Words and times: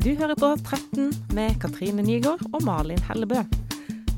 Du 0.00 0.14
hører 0.16 0.32
på 0.32 0.48
13 0.56 1.10
med 1.36 1.58
Katrine 1.60 2.00
Nygaard 2.00 2.40
og 2.54 2.62
Malin 2.64 3.02
Hellebø. 3.04 3.42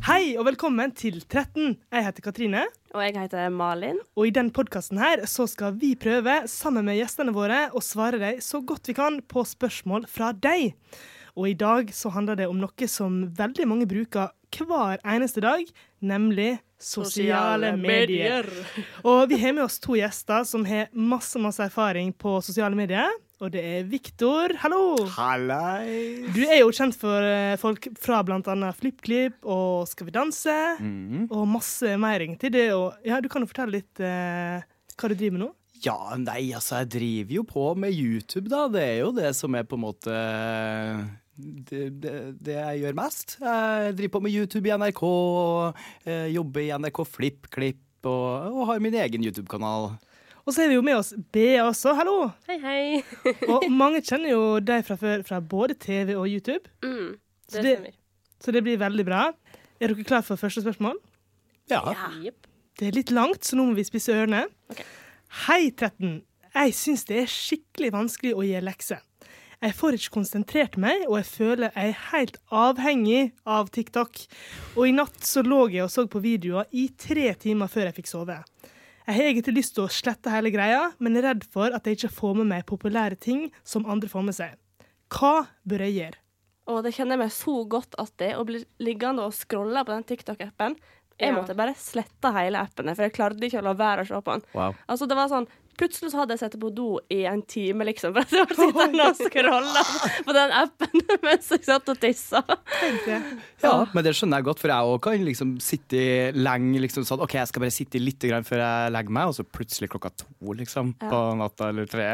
Hei 0.07 0.37
og 0.39 0.45
velkommen 0.47 0.93
til 0.95 1.17
13. 1.25 1.73
Jeg 1.91 2.05
heter 2.07 2.23
Katrine. 2.23 2.61
Og 2.95 3.03
jeg 3.03 3.17
heter 3.17 3.49
Malin. 3.51 3.99
Og 4.15 4.29
i 4.29 4.35
denne 4.37 4.55
podkasten 4.55 5.01
her 5.03 5.25
så 5.27 5.49
skal 5.51 5.75
vi 5.81 5.97
prøve, 5.99 6.45
sammen 6.47 6.87
med 6.87 7.01
gjestene 7.01 7.35
våre, 7.35 7.65
å 7.75 7.83
svare 7.83 8.21
deg 8.23 8.39
så 8.47 8.61
godt 8.63 8.93
vi 8.93 8.95
kan 8.95 9.19
på 9.27 9.43
spørsmål 9.43 10.07
fra 10.07 10.31
deg. 10.31 10.77
Og 11.35 11.51
i 11.51 11.57
dag 11.59 11.91
så 11.91 12.15
handler 12.15 12.39
det 12.39 12.47
om 12.53 12.63
noe 12.63 12.87
som 12.87 13.25
veldig 13.35 13.67
mange 13.67 13.91
bruker 13.91 14.31
hver 14.63 15.03
eneste 15.03 15.43
dag, 15.43 15.67
nemlig 15.99 16.61
sosiale, 16.79 17.75
medier. 17.75 18.47
Og 19.03 19.27
vi 19.35 19.43
har 19.43 19.59
med 19.59 19.67
oss 19.67 19.83
to 19.83 19.99
gjester 19.99 20.47
som 20.47 20.63
har 20.69 20.95
masse, 20.95 21.43
masse 21.43 21.67
erfaring 21.67 22.15
på 22.15 22.39
sosiale 22.45 22.79
medier. 22.79 23.11
Og 23.43 23.51
det 23.51 23.63
er 23.67 23.87
Viktor. 23.91 24.53
Hallo! 24.63 24.83
Hallei! 25.17 26.29
Du 26.31 26.45
er 26.47 26.61
jo 26.61 26.69
kjent 26.75 26.95
for 26.95 27.25
eh, 27.27 27.57
folk 27.59 27.89
fra 27.99 28.21
bl.a. 28.23 28.39
FlippKlipp 28.79 29.43
og 29.51 29.89
Skal 29.91 30.07
vi 30.07 30.15
danse, 30.15 30.55
Mhm. 30.79 31.25
og 31.33 31.49
masse 31.51 31.97
mer 31.99 32.23
egentlig. 32.23 32.53
Det, 32.55 32.69
og, 32.77 32.95
ja, 33.05 33.19
du 33.21 33.27
kan 33.33 33.43
jo 33.43 33.51
fortelle 33.51 33.81
litt 33.81 33.99
eh, 33.99 34.63
hva 34.95 35.11
du 35.11 35.17
driver 35.17 35.35
med 35.39 35.45
nå? 35.47 35.51
Ja, 35.83 35.97
nei, 36.15 36.53
altså, 36.55 36.79
jeg 36.85 36.93
driver 36.95 37.35
jo 37.41 37.43
på 37.51 37.65
med 37.83 37.91
YouTube, 37.99 38.47
da. 38.53 38.69
Det 38.71 38.83
er 38.87 38.99
jo 39.03 39.11
det 39.17 39.33
som 39.35 39.55
er 39.59 39.67
på 39.67 39.75
en 39.75 39.83
måte 39.89 40.15
det, 41.35 41.89
det, 41.99 42.13
det 42.39 42.55
jeg 42.61 42.83
gjør 42.85 42.95
mest. 43.01 43.37
Jeg 43.43 43.97
driver 43.99 44.15
på 44.15 44.23
med 44.23 44.37
YouTube 44.37 44.69
i 44.71 44.77
NRK, 44.79 45.03
eh, 46.07 46.29
jobber 46.37 46.63
i 46.63 46.71
NRK 46.79 47.03
FlippKlipp, 47.11 47.83
og, 48.07 48.53
og 48.55 48.67
har 48.71 48.79
min 48.85 48.95
egen 49.03 49.27
YouTube-kanal. 49.27 49.97
Og 50.47 50.55
så 50.55 50.63
har 50.65 50.69
vi 50.73 50.75
jo 50.75 50.83
med 50.83 50.97
oss 50.99 51.13
Bea 51.33 51.63
også. 51.69 51.93
Hallo! 51.95 52.17
Hei, 52.49 52.57
hei. 52.63 53.03
Og 53.53 53.69
mange 53.71 54.01
kjenner 54.03 54.33
jo 54.33 54.41
deg 54.65 54.83
fra 54.89 54.97
før 54.99 55.23
fra 55.27 55.39
både 55.41 55.77
TV 55.79 56.17
og 56.19 56.27
YouTube, 56.31 56.67
Mm, 56.83 57.13
Så 57.49 57.61
det 57.61 57.63
det- 57.63 57.77
stemmer. 57.79 57.93
så 58.43 58.53
det 58.53 58.63
blir 58.65 58.79
veldig 58.81 59.05
bra. 59.07 59.23
Er 59.81 59.89
dere 59.93 60.05
klare 60.05 60.23
for 60.27 60.37
første 60.37 60.63
spørsmål? 60.65 60.99
Ja. 61.71 61.81
ja. 61.93 62.31
Det 62.79 62.89
er 62.89 62.93
litt 62.97 63.11
langt, 63.15 63.45
så 63.45 63.55
nå 63.57 63.67
må 63.69 63.75
vi 63.77 63.85
spisse 63.87 64.11
ørene. 64.15 64.47
Ok. 64.71 64.83
Hei, 65.47 65.71
13. 65.71 66.23
Jeg 66.55 66.75
syns 66.75 67.05
det 67.09 67.23
er 67.23 67.27
skikkelig 67.31 67.93
vanskelig 67.95 68.35
å 68.35 68.43
gjøre 68.45 68.67
lekser. 68.67 69.01
Jeg 69.63 69.75
får 69.79 69.95
ikke 69.95 70.11
konsentrert 70.17 70.77
meg, 70.77 71.05
og 71.07 71.21
jeg 71.21 71.27
føler 71.31 71.71
jeg 71.77 71.93
er 71.93 72.01
helt 72.11 72.37
avhengig 72.51 73.31
av 73.47 73.71
TikTok. 73.71 74.25
Og 74.77 74.89
i 74.89 74.93
natt 74.93 75.23
så 75.23 75.45
lå 75.47 75.69
jeg 75.71 75.85
og 75.85 75.91
så 75.95 76.05
på 76.11 76.21
videoer 76.21 76.67
i 76.75 76.89
tre 76.99 77.31
timer 77.39 77.71
før 77.71 77.87
jeg 77.93 77.95
fikk 78.01 78.11
sove. 78.11 78.41
Jeg 79.07 79.17
har 79.17 79.29
egentlig 79.33 79.57
lyst 79.57 79.75
til 79.75 79.85
å 79.85 79.91
slette 79.91 80.31
hele 80.31 80.53
greia, 80.55 80.93
men 81.03 81.17
er 81.19 81.25
redd 81.27 81.45
for 81.51 81.75
at 81.75 81.87
jeg 81.89 81.99
ikke 81.99 82.13
får 82.21 82.37
med 82.39 82.51
meg 82.53 82.67
populære 82.69 83.19
ting 83.19 83.49
som 83.67 83.87
andre 83.91 84.09
får 84.11 84.27
med 84.29 84.37
seg. 84.37 84.55
Hva 85.13 85.47
bør 85.69 85.83
jeg 85.89 85.97
gjøre? 85.99 86.19
Og 86.71 86.83
det 86.87 86.93
kjenner 86.95 87.17
jeg 87.17 87.23
meg 87.25 87.33
så 87.35 87.55
godt 87.69 87.97
at 87.99 88.13
det 88.23 88.33
å 88.39 88.45
bli 88.47 88.61
liggende 88.79 89.25
og 89.27 89.35
scrolle 89.35 89.83
på 89.85 89.91
den 89.97 90.05
TikTok-appen 90.07 90.77
Jeg 91.21 91.29
Ja. 91.29 91.35
måtte 91.37 91.55
bare 91.55 91.75
slette 91.77 92.31
hele 92.33 92.59
appen, 92.59 92.89
for 92.97 93.03
jeg 93.05 93.13
klarte 93.13 93.45
ikke 93.45 93.61
å 93.61 93.67
la 93.67 93.75
være 93.75 94.03
å 94.03 94.07
se 94.09 94.15
på 94.25 94.33
den. 94.33 94.43
Wow. 94.55 94.75
Altså, 94.89 95.07
det 95.07 95.15
var 95.19 95.29
sånn 95.29 95.47
Plutselig 95.81 96.13
så 96.13 96.21
hadde 96.21 96.37
jeg 96.37 96.43
sittet 96.43 96.61
på 96.61 96.71
do 96.75 96.89
i 97.13 97.23
en 97.29 97.41
time, 97.49 97.87
liksom, 97.89 98.13
for 98.17 98.37
jeg 98.37 98.45
var 98.45 98.59
sittende 98.59 99.07
og 99.09 99.21
scrolla 99.21 99.85
på 100.27 100.35
den 100.37 100.55
appen 100.59 101.05
mens 101.27 101.49
jeg 101.55 101.65
satt 101.65 101.89
og 101.89 102.01
tissa. 102.03 102.43
Ja, 103.63 103.75
men 103.95 104.05
det 104.05 104.15
skjønner 104.19 104.43
jeg 104.43 104.49
godt, 104.51 104.63
for 104.63 104.75
jeg 104.75 104.93
òg 104.93 105.01
kan 105.07 105.27
liksom 105.27 105.57
sitte 105.65 106.05
lenge 106.37 106.83
liksom 106.85 107.07
sånn 107.09 107.25
OK, 107.25 107.39
jeg 107.41 107.51
skal 107.51 107.65
bare 107.65 107.75
sitte 107.75 108.03
litt 108.03 108.29
grann 108.29 108.47
før 108.47 108.63
jeg 108.65 108.95
legger 108.97 109.17
meg, 109.19 109.33
og 109.33 109.39
så 109.39 109.47
plutselig 109.49 109.91
klokka 109.95 110.13
to, 110.25 110.29
liksom, 110.61 110.95
på 111.01 111.23
natta 111.41 111.73
eller 111.73 111.89
tre. 111.91 112.11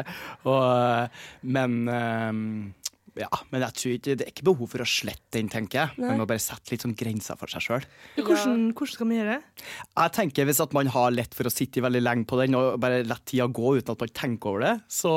Og, 0.48 1.18
men 1.58 1.80
eh, 1.92 2.87
ja, 3.20 3.40
men 3.52 3.64
jeg 3.66 3.76
tror 3.80 3.94
ikke, 3.96 4.14
det 4.20 4.26
er 4.26 4.32
ikke 4.32 4.46
behov 4.48 4.70
for 4.72 4.84
å 4.84 4.88
slette 4.88 5.34
den, 5.36 5.50
tenker 5.52 5.82
jeg. 5.82 5.98
Nei. 5.98 6.12
Man 6.12 6.22
må 6.22 6.28
bare 6.30 6.42
sette 6.42 6.72
litt 6.72 6.86
sånn 6.86 6.96
grenser 6.98 7.38
for 7.40 7.50
seg 7.52 7.64
sjøl. 7.64 7.86
Hvordan, 8.18 8.70
hvordan 8.72 8.94
skal 8.94 9.10
man 9.10 9.18
gjøre 9.18 9.36
det? 9.36 9.66
Jeg 9.98 10.14
tenker 10.18 10.48
Hvis 10.48 10.62
at 10.64 10.74
man 10.76 10.90
har 10.94 11.12
lett 11.14 11.36
for 11.36 11.48
å 11.48 11.52
sitte 11.52 11.84
veldig 11.84 12.02
lenge 12.04 12.28
på 12.30 12.38
den 12.40 12.56
og 12.58 12.78
bare 12.82 13.04
lett 13.06 13.24
tida 13.28 13.48
gå 13.50 13.76
uten 13.78 13.94
at 13.94 14.02
man 14.04 14.16
tenker 14.22 14.52
over 14.54 14.66
det, 14.66 14.74
så, 14.92 15.12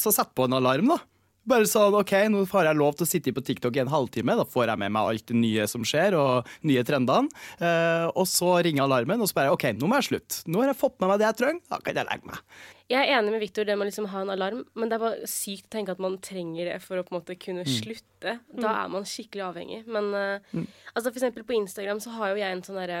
så 0.00 0.12
sett 0.14 0.34
på 0.36 0.46
en 0.46 0.58
alarm, 0.60 0.92
da. 0.94 1.00
Bare 1.46 1.66
sånn, 1.70 1.94
ok, 1.94 2.12
Nå 2.32 2.42
får 2.50 2.66
jeg 2.66 2.78
lov 2.80 2.96
til 2.98 3.06
å 3.06 3.08
sitte 3.08 3.34
på 3.34 3.44
TikTok 3.46 3.76
i 3.78 3.82
en 3.84 3.92
halvtime. 3.92 4.34
Da 4.34 4.46
får 4.50 4.72
jeg 4.72 4.82
med 4.82 4.94
meg 4.96 5.10
alt 5.12 5.28
det 5.30 5.36
nye 5.38 5.66
som 5.70 5.84
skjer, 5.86 6.16
og 6.18 6.48
nye 6.66 6.82
trendene. 6.86 7.30
Eh, 7.62 8.06
og 8.10 8.26
så 8.26 8.56
ringer 8.66 8.86
alarmen, 8.88 9.22
og 9.22 9.30
så 9.30 9.38
bare 9.38 9.52
OK, 9.54 9.68
nå 9.78 9.86
må 9.90 10.00
jeg 10.00 10.08
slutte. 10.10 10.40
Nå 10.50 10.64
har 10.64 10.72
jeg 10.72 10.80
fått 10.80 10.98
med 10.98 11.12
meg 11.12 11.22
det 11.22 11.28
jeg 11.28 11.38
trenger, 11.44 11.62
da 11.70 11.78
kan 11.78 12.00
jeg 12.02 12.08
legge 12.10 12.32
meg. 12.32 12.42
Jeg 12.88 13.02
er 13.08 13.16
enig 13.18 13.32
med 13.34 13.40
Victor, 13.42 13.64
det 13.66 13.74
med 13.74 13.86
å 13.86 13.88
liksom 13.88 14.06
ha 14.12 14.20
en 14.22 14.30
alarm, 14.30 14.60
men 14.78 14.88
det 14.88 14.94
er 14.94 15.02
bare 15.02 15.26
sykt 15.26 15.66
å 15.66 15.72
tenke 15.74 15.90
at 15.96 15.98
man 16.02 16.18
trenger 16.22 16.68
det 16.70 16.76
for 16.84 17.00
å 17.00 17.02
på 17.02 17.10
en 17.14 17.18
måte 17.18 17.34
kunne 17.42 17.64
slutte. 17.66 18.36
Da 18.54 18.74
er 18.84 18.92
man 18.92 19.02
skikkelig 19.08 19.42
avhengig. 19.42 19.80
Men 19.90 20.12
eh, 20.14 20.60
altså 20.94 21.10
for 21.10 21.18
eksempel 21.18 21.42
på 21.48 21.56
Instagram 21.58 21.98
så 22.04 22.14
har 22.14 22.30
jo 22.30 22.38
jeg 22.44 22.52
en 22.58 22.62
sånn 22.66 22.78
derre 22.78 23.00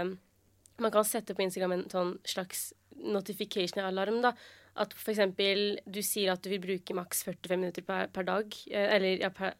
Man 0.82 0.92
kan 0.92 1.06
sette 1.08 1.32
på 1.32 1.40
Instagram 1.46 1.72
en 1.72 1.84
sånn 1.88 2.10
slags 2.28 2.72
notification-alarm, 2.98 4.18
da. 4.26 4.32
At 4.76 4.92
for 4.92 5.14
eksempel 5.14 5.78
du 5.88 6.02
sier 6.04 6.34
at 6.34 6.42
du 6.44 6.50
vil 6.52 6.60
bruke 6.60 6.96
maks 6.98 7.22
45 7.24 7.62
minutter 7.62 7.86
per, 7.86 8.10
per 8.12 8.26
dag, 8.28 8.52
eh, 8.68 8.90
eller 8.98 9.22
ja, 9.22 9.30
per 9.32 9.54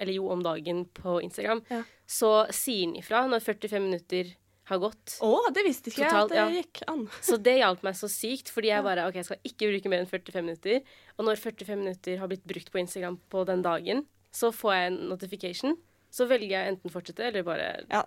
eller 0.00 0.14
jo, 0.14 0.28
om 0.30 0.40
dagen 0.44 0.84
på 0.94 1.16
Instagram, 1.20 1.64
Ja. 1.68 1.80
så 2.06 2.46
sier 2.54 2.86
den 2.86 2.94
ifra 3.00 3.24
når 3.28 3.42
45 3.42 3.82
minutter 3.82 4.30
har 4.70 4.80
gått. 4.82 5.16
Å, 5.26 5.30
det 5.54 5.64
visste 5.66 5.90
ikke 5.92 6.06
Totalt, 6.08 6.32
jeg 6.34 6.40
at 6.40 6.54
det 6.54 6.62
gikk 6.62 6.82
an. 6.92 7.04
Så 7.28 7.36
det 7.42 7.58
hjalp 7.60 7.82
meg 7.86 7.98
så 7.98 8.08
sykt, 8.10 8.48
fordi 8.54 8.70
jeg 8.72 8.86
bare 8.86 9.08
OK, 9.10 9.20
jeg 9.20 9.28
skal 9.28 9.42
ikke 9.52 9.70
bruke 9.74 9.92
mer 9.92 10.02
enn 10.04 10.10
45 10.10 10.46
minutter. 10.46 10.80
Og 11.18 11.26
når 11.28 11.42
45 11.42 11.78
minutter 11.84 12.18
har 12.22 12.30
blitt 12.32 12.46
brukt 12.48 12.72
på 12.72 12.80
Instagram 12.82 13.20
på 13.30 13.44
den 13.50 13.62
dagen, 13.66 14.06
så 14.32 14.52
får 14.54 14.74
jeg 14.76 14.90
en 14.92 15.00
notification. 15.10 15.78
Så 16.10 16.24
velger 16.26 16.56
jeg 16.56 16.70
enten 16.72 16.90
fortsette 16.90 17.22
eller 17.22 17.44
bare 17.46 17.66
Ja, 17.86 18.00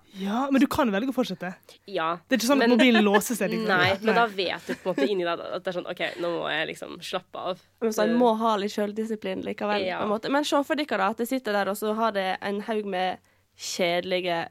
Men 0.51 0.59
du 0.59 0.65
kan 0.67 0.89
velge 0.91 1.13
å 1.13 1.15
fortsette. 1.15 1.53
ja. 1.87 2.17
Det 2.27 2.35
er 2.35 2.41
ikke 2.41 2.49
sånn 2.49 2.59
at 2.59 2.67
Men- 2.67 2.73
mobilen 2.75 3.05
låser 3.05 3.37
seg. 3.39 3.53
Liksom. 3.53 3.69
Nei, 3.71 3.93
men 4.03 4.15
da 4.17 4.25
vet 4.27 4.65
du 4.67 4.73
på 4.75 4.89
en 4.89 4.95
måte 4.97 5.07
inni 5.07 5.23
deg 5.23 5.39
at 5.39 5.63
det 5.63 5.71
er 5.71 5.77
sånn 5.77 5.87
OK, 5.87 6.01
nå 6.19 6.31
må 6.33 6.49
jeg 6.51 6.67
liksom 6.73 6.97
slappe 6.99 7.39
av. 7.39 7.61
Men 7.79 7.93
så 7.95 8.03
en 8.03 8.17
må 8.19 8.33
ha 8.41 8.57
litt 8.59 8.75
sjøldisiplin 8.75 9.45
likevel. 9.47 9.85
Ja. 9.87 10.01
på 10.01 10.09
en 10.09 10.11
måte. 10.17 10.29
Men 10.35 10.43
se 10.43 10.59
for 10.67 10.75
dere 10.75 10.99
da 10.99 11.07
at 11.15 11.23
jeg 11.23 11.27
sitter 11.31 11.55
der, 11.55 11.71
og 11.71 11.79
så 11.79 11.95
har 11.95 12.11
det 12.11 12.27
en 12.41 12.59
haug 12.67 12.83
med 12.91 13.19
kjedelige 13.55 14.49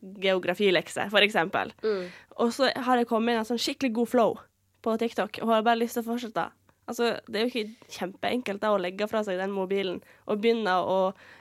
geografilekser, 0.00 1.10
for 1.12 1.24
eksempel. 1.24 1.72
Mm. 1.82 2.06
Og 2.42 2.52
så 2.54 2.70
har 2.74 3.00
jeg 3.00 3.08
kommet 3.10 3.32
inn 3.32 3.40
i 3.40 3.42
en 3.42 3.48
sånn 3.48 3.60
skikkelig 3.62 3.94
god 3.98 4.12
flow 4.12 4.38
på 4.84 4.94
TikTok, 5.00 5.40
og 5.42 5.52
har 5.52 5.66
bare 5.66 5.82
lyst 5.82 5.98
til 5.98 6.04
å 6.04 6.10
fortsette. 6.12 6.46
Altså, 6.88 7.10
det 7.28 7.36
er 7.36 7.44
jo 7.44 7.50
ikke 7.50 7.90
kjempeenkelt 7.98 8.62
da 8.62 8.70
å 8.72 8.78
legge 8.80 9.04
fra 9.10 9.20
seg 9.26 9.36
den 9.36 9.52
mobilen 9.52 9.98
og 10.24 10.38
begynne 10.40 10.72
å 10.80 10.94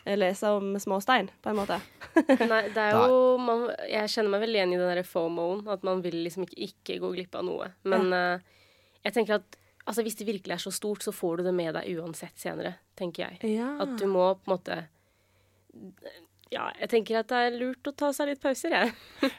eh, 0.03 0.17
lese 0.17 0.49
om 0.57 0.73
småstein, 0.81 1.29
på 1.43 1.53
en 1.53 1.59
måte. 1.61 1.77
Nei, 2.51 2.65
det 2.75 2.83
er 2.83 2.97
jo 2.97 3.37
man, 3.39 3.69
Jeg 3.87 4.11
kjenner 4.11 4.33
meg 4.33 4.43
veldig 4.43 4.59
igjen 4.59 4.75
i 4.75 4.81
den 4.81 4.91
der 4.91 5.07
FOMO-en, 5.07 5.63
at 5.71 5.87
man 5.87 6.03
vil 6.03 6.19
liksom 6.25 6.43
ikke, 6.43 6.59
ikke 6.67 6.99
gå 7.05 7.13
glipp 7.15 7.39
av 7.39 7.47
noe. 7.47 7.69
Men 7.87 8.11
eh, 8.17 8.43
jeg 9.07 9.15
tenker 9.15 9.37
at 9.39 9.57
altså, 9.85 10.03
hvis 10.03 10.19
det 10.19 10.27
virkelig 10.27 10.57
er 10.57 10.65
så 10.65 10.73
stort, 10.75 11.07
så 11.07 11.15
får 11.15 11.39
du 11.39 11.47
det 11.47 11.55
med 11.55 11.77
deg 11.79 11.95
uansett 11.95 12.35
senere, 12.43 12.75
tenker 12.99 13.29
jeg. 13.29 13.55
Ja. 13.55 13.77
At 13.85 13.95
du 14.01 14.03
må 14.11 14.33
på 14.41 14.51
en 14.51 14.57
måte 14.57 14.81
Ja, 16.51 16.69
jeg 16.79 16.89
tenker 16.89 17.19
at 17.19 17.27
det 17.27 17.39
er 17.47 17.55
lurt 17.59 17.89
å 17.89 17.91
ta 17.95 18.13
seg 18.15 18.29
litt 18.31 18.41
pauser, 18.43 18.71
jeg. 18.71 18.93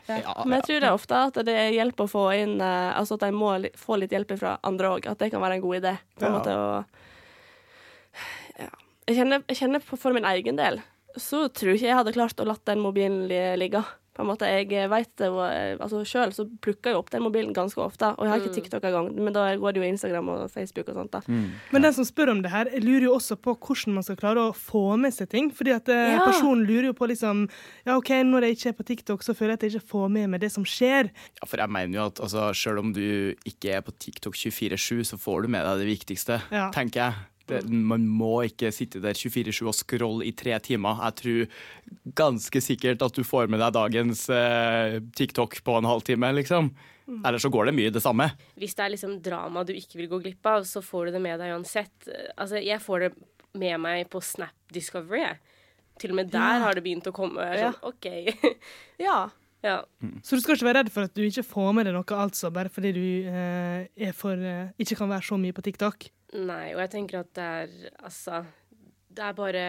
Ja, 0.09 0.35
Men 0.45 0.59
jeg 0.59 0.67
tror 0.67 0.81
det 0.83 0.89
er 0.91 0.97
ofte 0.99 1.21
at 1.31 1.39
det 1.49 1.57
hjelper 1.77 2.05
å 2.05 2.11
få 2.13 2.25
inn 2.37 2.59
eh, 2.61 2.91
Altså 2.99 3.17
at 3.17 3.25
en 3.29 3.39
må 3.39 3.55
få 3.81 3.97
litt 4.01 4.13
hjelp 4.13 4.35
fra 4.41 4.59
andre 4.63 4.91
òg. 4.99 5.09
At 5.09 5.19
det 5.23 5.31
kan 5.33 5.41
være 5.41 5.57
en 5.57 5.65
god 5.65 5.79
idé. 5.81 5.95
På 6.19 6.27
en 6.27 6.33
Ja. 6.33 6.37
måte 6.39 6.59
å 6.59 6.69
ja. 8.59 8.71
Jeg 9.09 9.17
kjenner, 9.23 9.43
jeg 9.49 9.57
kjenner 9.63 9.81
for 9.89 10.13
min 10.13 10.27
egen 10.29 10.57
del 10.61 10.83
så 11.19 11.49
tror 11.51 11.75
ikke 11.75 11.89
jeg 11.89 11.97
hadde 11.99 12.13
klart 12.15 12.39
å 12.39 12.47
latt 12.47 12.65
den 12.69 12.83
mobilen 12.85 13.25
li 13.31 13.39
ligge. 13.59 13.81
På 14.19 14.25
en 14.25 14.31
måte, 14.33 14.49
Jeg 14.51 14.91
vet 14.91 15.11
det, 15.23 15.29
og, 15.31 15.45
altså 15.79 16.01
Sjøl 16.03 16.33
så 16.35 16.43
plukker 16.61 16.91
jeg 16.91 16.99
opp 16.99 17.11
den 17.15 17.23
mobilen 17.23 17.53
ganske 17.55 17.79
ofte. 17.79 18.09
Og 18.19 18.27
jeg 18.27 18.33
har 18.33 18.41
ikke 18.43 18.55
TikTok 18.57 18.83
engang, 18.89 19.13
men 19.15 19.33
da 19.37 19.45
går 19.55 19.77
det 19.77 19.79
jo 19.85 19.87
Instagram 19.93 20.29
og 20.35 20.51
Facebook 20.51 20.89
og 20.91 20.97
sånt. 20.99 21.13
da. 21.15 21.21
Men 21.71 21.83
den 21.87 21.95
som 21.95 22.03
spør 22.09 22.33
om 22.35 22.43
det 22.43 22.51
her, 22.51 22.67
lurer 22.83 23.07
jo 23.07 23.15
også 23.15 23.37
på 23.39 23.55
hvordan 23.55 23.95
man 23.95 24.03
skal 24.03 24.19
klare 24.19 24.43
å 24.49 24.57
få 24.59 24.99
med 24.99 25.15
seg 25.15 25.31
ting. 25.31 25.53
Fordi 25.55 25.71
at 25.77 25.89
eh, 25.89 26.17
Ja. 26.17 26.25
personen 26.27 26.67
lurer 26.67 26.91
jo 26.91 26.97
på 26.99 27.07
liksom 27.07 27.47
Ja, 27.87 27.95
OK, 27.97 28.11
når 28.27 28.43
jeg 28.49 28.57
ikke 28.59 28.69
er 28.69 28.79
på 28.83 28.89
TikTok, 28.91 29.23
så 29.23 29.37
føler 29.39 29.55
jeg 29.55 29.59
at 29.63 29.63
jeg 29.63 29.73
ikke 29.79 29.89
får 29.95 30.11
med 30.11 30.29
meg 30.35 30.41
det 30.41 30.51
som 30.51 30.65
skjer. 30.67 31.13
Ja, 31.39 31.47
for 31.47 31.57
jeg 31.63 31.71
mener 31.71 31.95
jo 32.01 32.07
at 32.11 32.19
altså, 32.21 32.51
selv 32.59 32.79
om 32.83 32.93
du 32.93 33.35
ikke 33.47 33.71
er 33.79 33.81
på 33.87 33.95
TikTok 34.03 34.35
24-7, 34.35 35.05
så 35.15 35.17
får 35.17 35.43
du 35.47 35.49
med 35.55 35.63
deg 35.65 35.79
det 35.87 35.87
viktigste, 35.95 36.43
Ja. 36.51 36.71
tenker 36.75 37.01
jeg. 37.07 37.15
Det, 37.49 37.63
man 37.69 38.05
må 38.09 38.43
ikke 38.49 38.71
sitte 38.75 39.01
der 39.03 39.17
24-7 39.17 39.63
og 39.69 39.77
scrolle 39.77 40.29
i 40.29 40.35
tre 40.37 40.59
timer. 40.65 41.01
Jeg 41.09 41.19
tror 41.23 41.59
ganske 42.19 42.63
sikkert 42.65 43.03
at 43.05 43.17
du 43.17 43.25
får 43.27 43.51
med 43.53 43.63
deg 43.65 43.75
dagens 43.77 44.27
eh, 44.33 44.99
TikTok 45.17 45.61
på 45.65 45.79
en 45.81 45.89
halvtime, 45.89 46.33
liksom. 46.41 46.73
Eller 47.25 47.41
så 47.41 47.49
går 47.49 47.71
det 47.71 47.77
mye 47.79 47.93
det 47.93 48.03
samme. 48.05 48.29
Hvis 48.61 48.77
det 48.77 48.85
er 48.85 48.93
liksom 48.93 49.15
drama 49.25 49.63
du 49.65 49.73
ikke 49.73 50.03
vil 50.03 50.11
gå 50.11 50.21
glipp 50.27 50.49
av, 50.51 50.67
så 50.69 50.83
får 50.85 51.09
du 51.09 51.17
det 51.17 51.23
med 51.25 51.41
deg 51.41 51.55
uansett. 51.57 52.09
Altså, 52.37 52.61
jeg 52.61 52.83
får 52.85 53.07
det 53.07 53.11
med 53.59 53.81
meg 53.81 54.09
på 54.13 54.21
Snap 54.25 54.75
Discovery, 54.75 55.23
jeg. 55.25 55.39
Til 55.99 56.13
og 56.15 56.21
med 56.21 56.31
der 56.31 56.63
har 56.63 56.77
det 56.77 56.85
begynt 56.85 57.09
å 57.09 57.15
komme. 57.17 57.43
Jeg 57.49 57.71
er 57.71 57.77
sånn, 57.79 57.89
OK. 57.89 58.59
Ja. 59.09 59.17
ja. 59.65 59.79
Så 60.27 60.37
du 60.37 60.45
skal 60.45 60.59
ikke 60.59 60.69
være 60.69 60.83
redd 60.83 60.93
for 60.95 61.09
at 61.09 61.17
du 61.17 61.25
ikke 61.25 61.47
får 61.47 61.73
med 61.79 61.89
deg 61.89 61.97
noe, 61.97 62.21
altså, 62.27 62.53
bare 62.55 62.71
fordi 62.73 62.93
du 62.95 63.03
eh, 63.33 63.89
er 63.89 64.15
for, 64.17 64.37
eh, 64.37 64.71
ikke 64.79 65.01
kan 65.01 65.11
være 65.11 65.27
så 65.31 65.41
mye 65.41 65.57
på 65.57 65.65
TikTok. 65.65 66.11
Nei, 66.37 66.75
og 66.75 66.83
jeg 66.85 66.91
tenker 66.93 67.23
at 67.23 67.31
det 67.39 67.45
er 67.45 67.71
Altså, 68.05 68.43
det 69.09 69.25
er 69.25 69.37
bare 69.39 69.65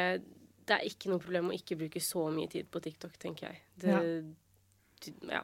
det 0.70 0.76
er 0.78 0.86
ikke 0.86 1.10
noe 1.10 1.22
problem 1.24 1.48
å 1.50 1.56
ikke 1.56 1.78
bruke 1.80 2.02
så 2.04 2.28
mye 2.30 2.50
tid 2.52 2.68
på 2.70 2.82
TikTok, 2.84 3.16
tenker 3.22 3.48
jeg. 3.50 3.62
Det, 3.82 3.96
Ja. 3.96 5.14
ja. 5.40 5.42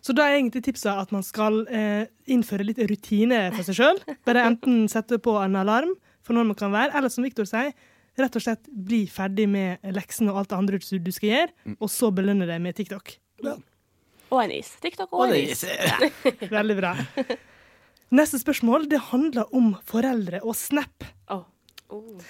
Så 0.00 0.14
da 0.16 0.24
er 0.26 0.38
egentlig 0.38 0.64
tipset 0.64 0.88
at 0.90 1.12
man 1.12 1.22
skal 1.22 1.60
eh, 1.68 2.08
innføre 2.32 2.64
litt 2.64 2.80
rutine 2.90 3.52
for 3.54 3.62
seg 3.66 3.76
sjøl. 3.78 4.00
Bare 4.26 4.46
enten 4.48 4.88
sette 4.90 5.18
på 5.22 5.36
en 5.38 5.58
alarm 5.60 5.92
for 6.24 6.34
når 6.34 6.48
man 6.50 6.58
kan 6.58 6.72
være, 6.74 6.96
eller 6.96 7.12
som 7.12 7.26
Viktor 7.26 7.46
sier, 7.46 7.74
rett 8.16 8.38
og 8.38 8.42
slett 8.42 8.66
bli 8.72 9.04
ferdig 9.12 9.46
med 9.52 9.84
leksene 9.94 10.32
og 10.32 10.40
alt 10.40 10.50
det 10.50 10.58
andre 10.58 10.80
du 10.80 11.12
skal 11.12 11.28
gjøre, 11.28 11.76
og 11.76 11.92
så 11.92 12.10
belønne 12.10 12.48
deg 12.48 12.62
med 12.64 12.74
TikTok. 12.78 13.18
Og 14.32 14.40
en 14.42 14.56
is. 14.56 14.72
TikTok 14.82 15.12
og 15.14 15.28
en 15.28 15.36
is. 15.38 15.62
Veldig 16.56 16.78
bra. 16.80 16.96
Neste 18.14 18.38
spørsmål 18.38 18.86
det 18.90 19.00
handler 19.10 19.48
om 19.54 19.72
foreldre 19.86 20.38
og 20.46 20.54
Snap. 20.54 21.06
Oh. 21.32 21.42
Oh. 21.90 22.20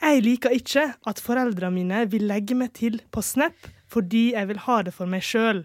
Jeg 0.00 0.24
liker 0.24 0.54
ikke 0.56 0.86
at 1.06 1.20
foreldrene 1.22 1.74
mine 1.74 2.00
vil 2.10 2.24
legge 2.26 2.56
meg 2.58 2.72
til 2.74 2.98
på 3.12 3.22
Snap 3.22 3.68
fordi 3.90 4.32
jeg 4.32 4.48
vil 4.50 4.62
ha 4.66 4.80
det 4.86 4.94
for 4.94 5.10
meg 5.10 5.22
sjøl. 5.26 5.64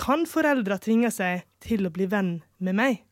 Kan 0.00 0.24
foreldre 0.28 0.78
tvinge 0.80 1.10
seg 1.12 1.44
til 1.64 1.86
å 1.88 1.92
bli 1.92 2.06
venn 2.10 2.38
med 2.64 2.76
meg? 2.80 3.02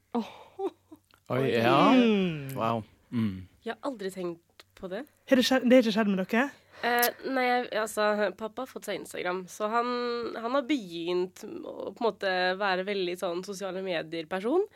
Oi, 1.32 1.44
ja. 1.54 1.76
Mm. 1.96 2.52
Wow. 2.56 2.82
Mm. 3.12 3.46
Jeg 3.64 3.74
har 3.74 3.88
aldri 3.88 4.10
tenkt 4.12 4.66
på 4.76 4.90
det. 4.92 5.04
Har 5.30 5.40
det, 5.40 5.44
skjedd, 5.46 5.68
det 5.68 5.78
har 5.78 5.86
ikke 5.86 5.94
skjedd 5.94 6.10
med 6.12 6.20
dere? 6.24 6.48
Eh, 6.82 7.08
nei, 7.30 7.46
altså, 7.78 8.08
pappa 8.36 8.64
har 8.64 8.68
fått 8.70 8.88
seg 8.88 8.98
Instagram, 8.98 9.44
så 9.48 9.68
han, 9.70 9.92
han 10.34 10.56
har 10.58 10.66
begynt 10.66 11.44
å 11.46 11.92
på 11.94 12.02
en 12.02 12.08
måte 12.08 12.32
være 12.58 12.84
veldig 12.88 13.14
sånn 13.20 13.44
sosiale 13.46 13.84
medier-person. 13.86 14.66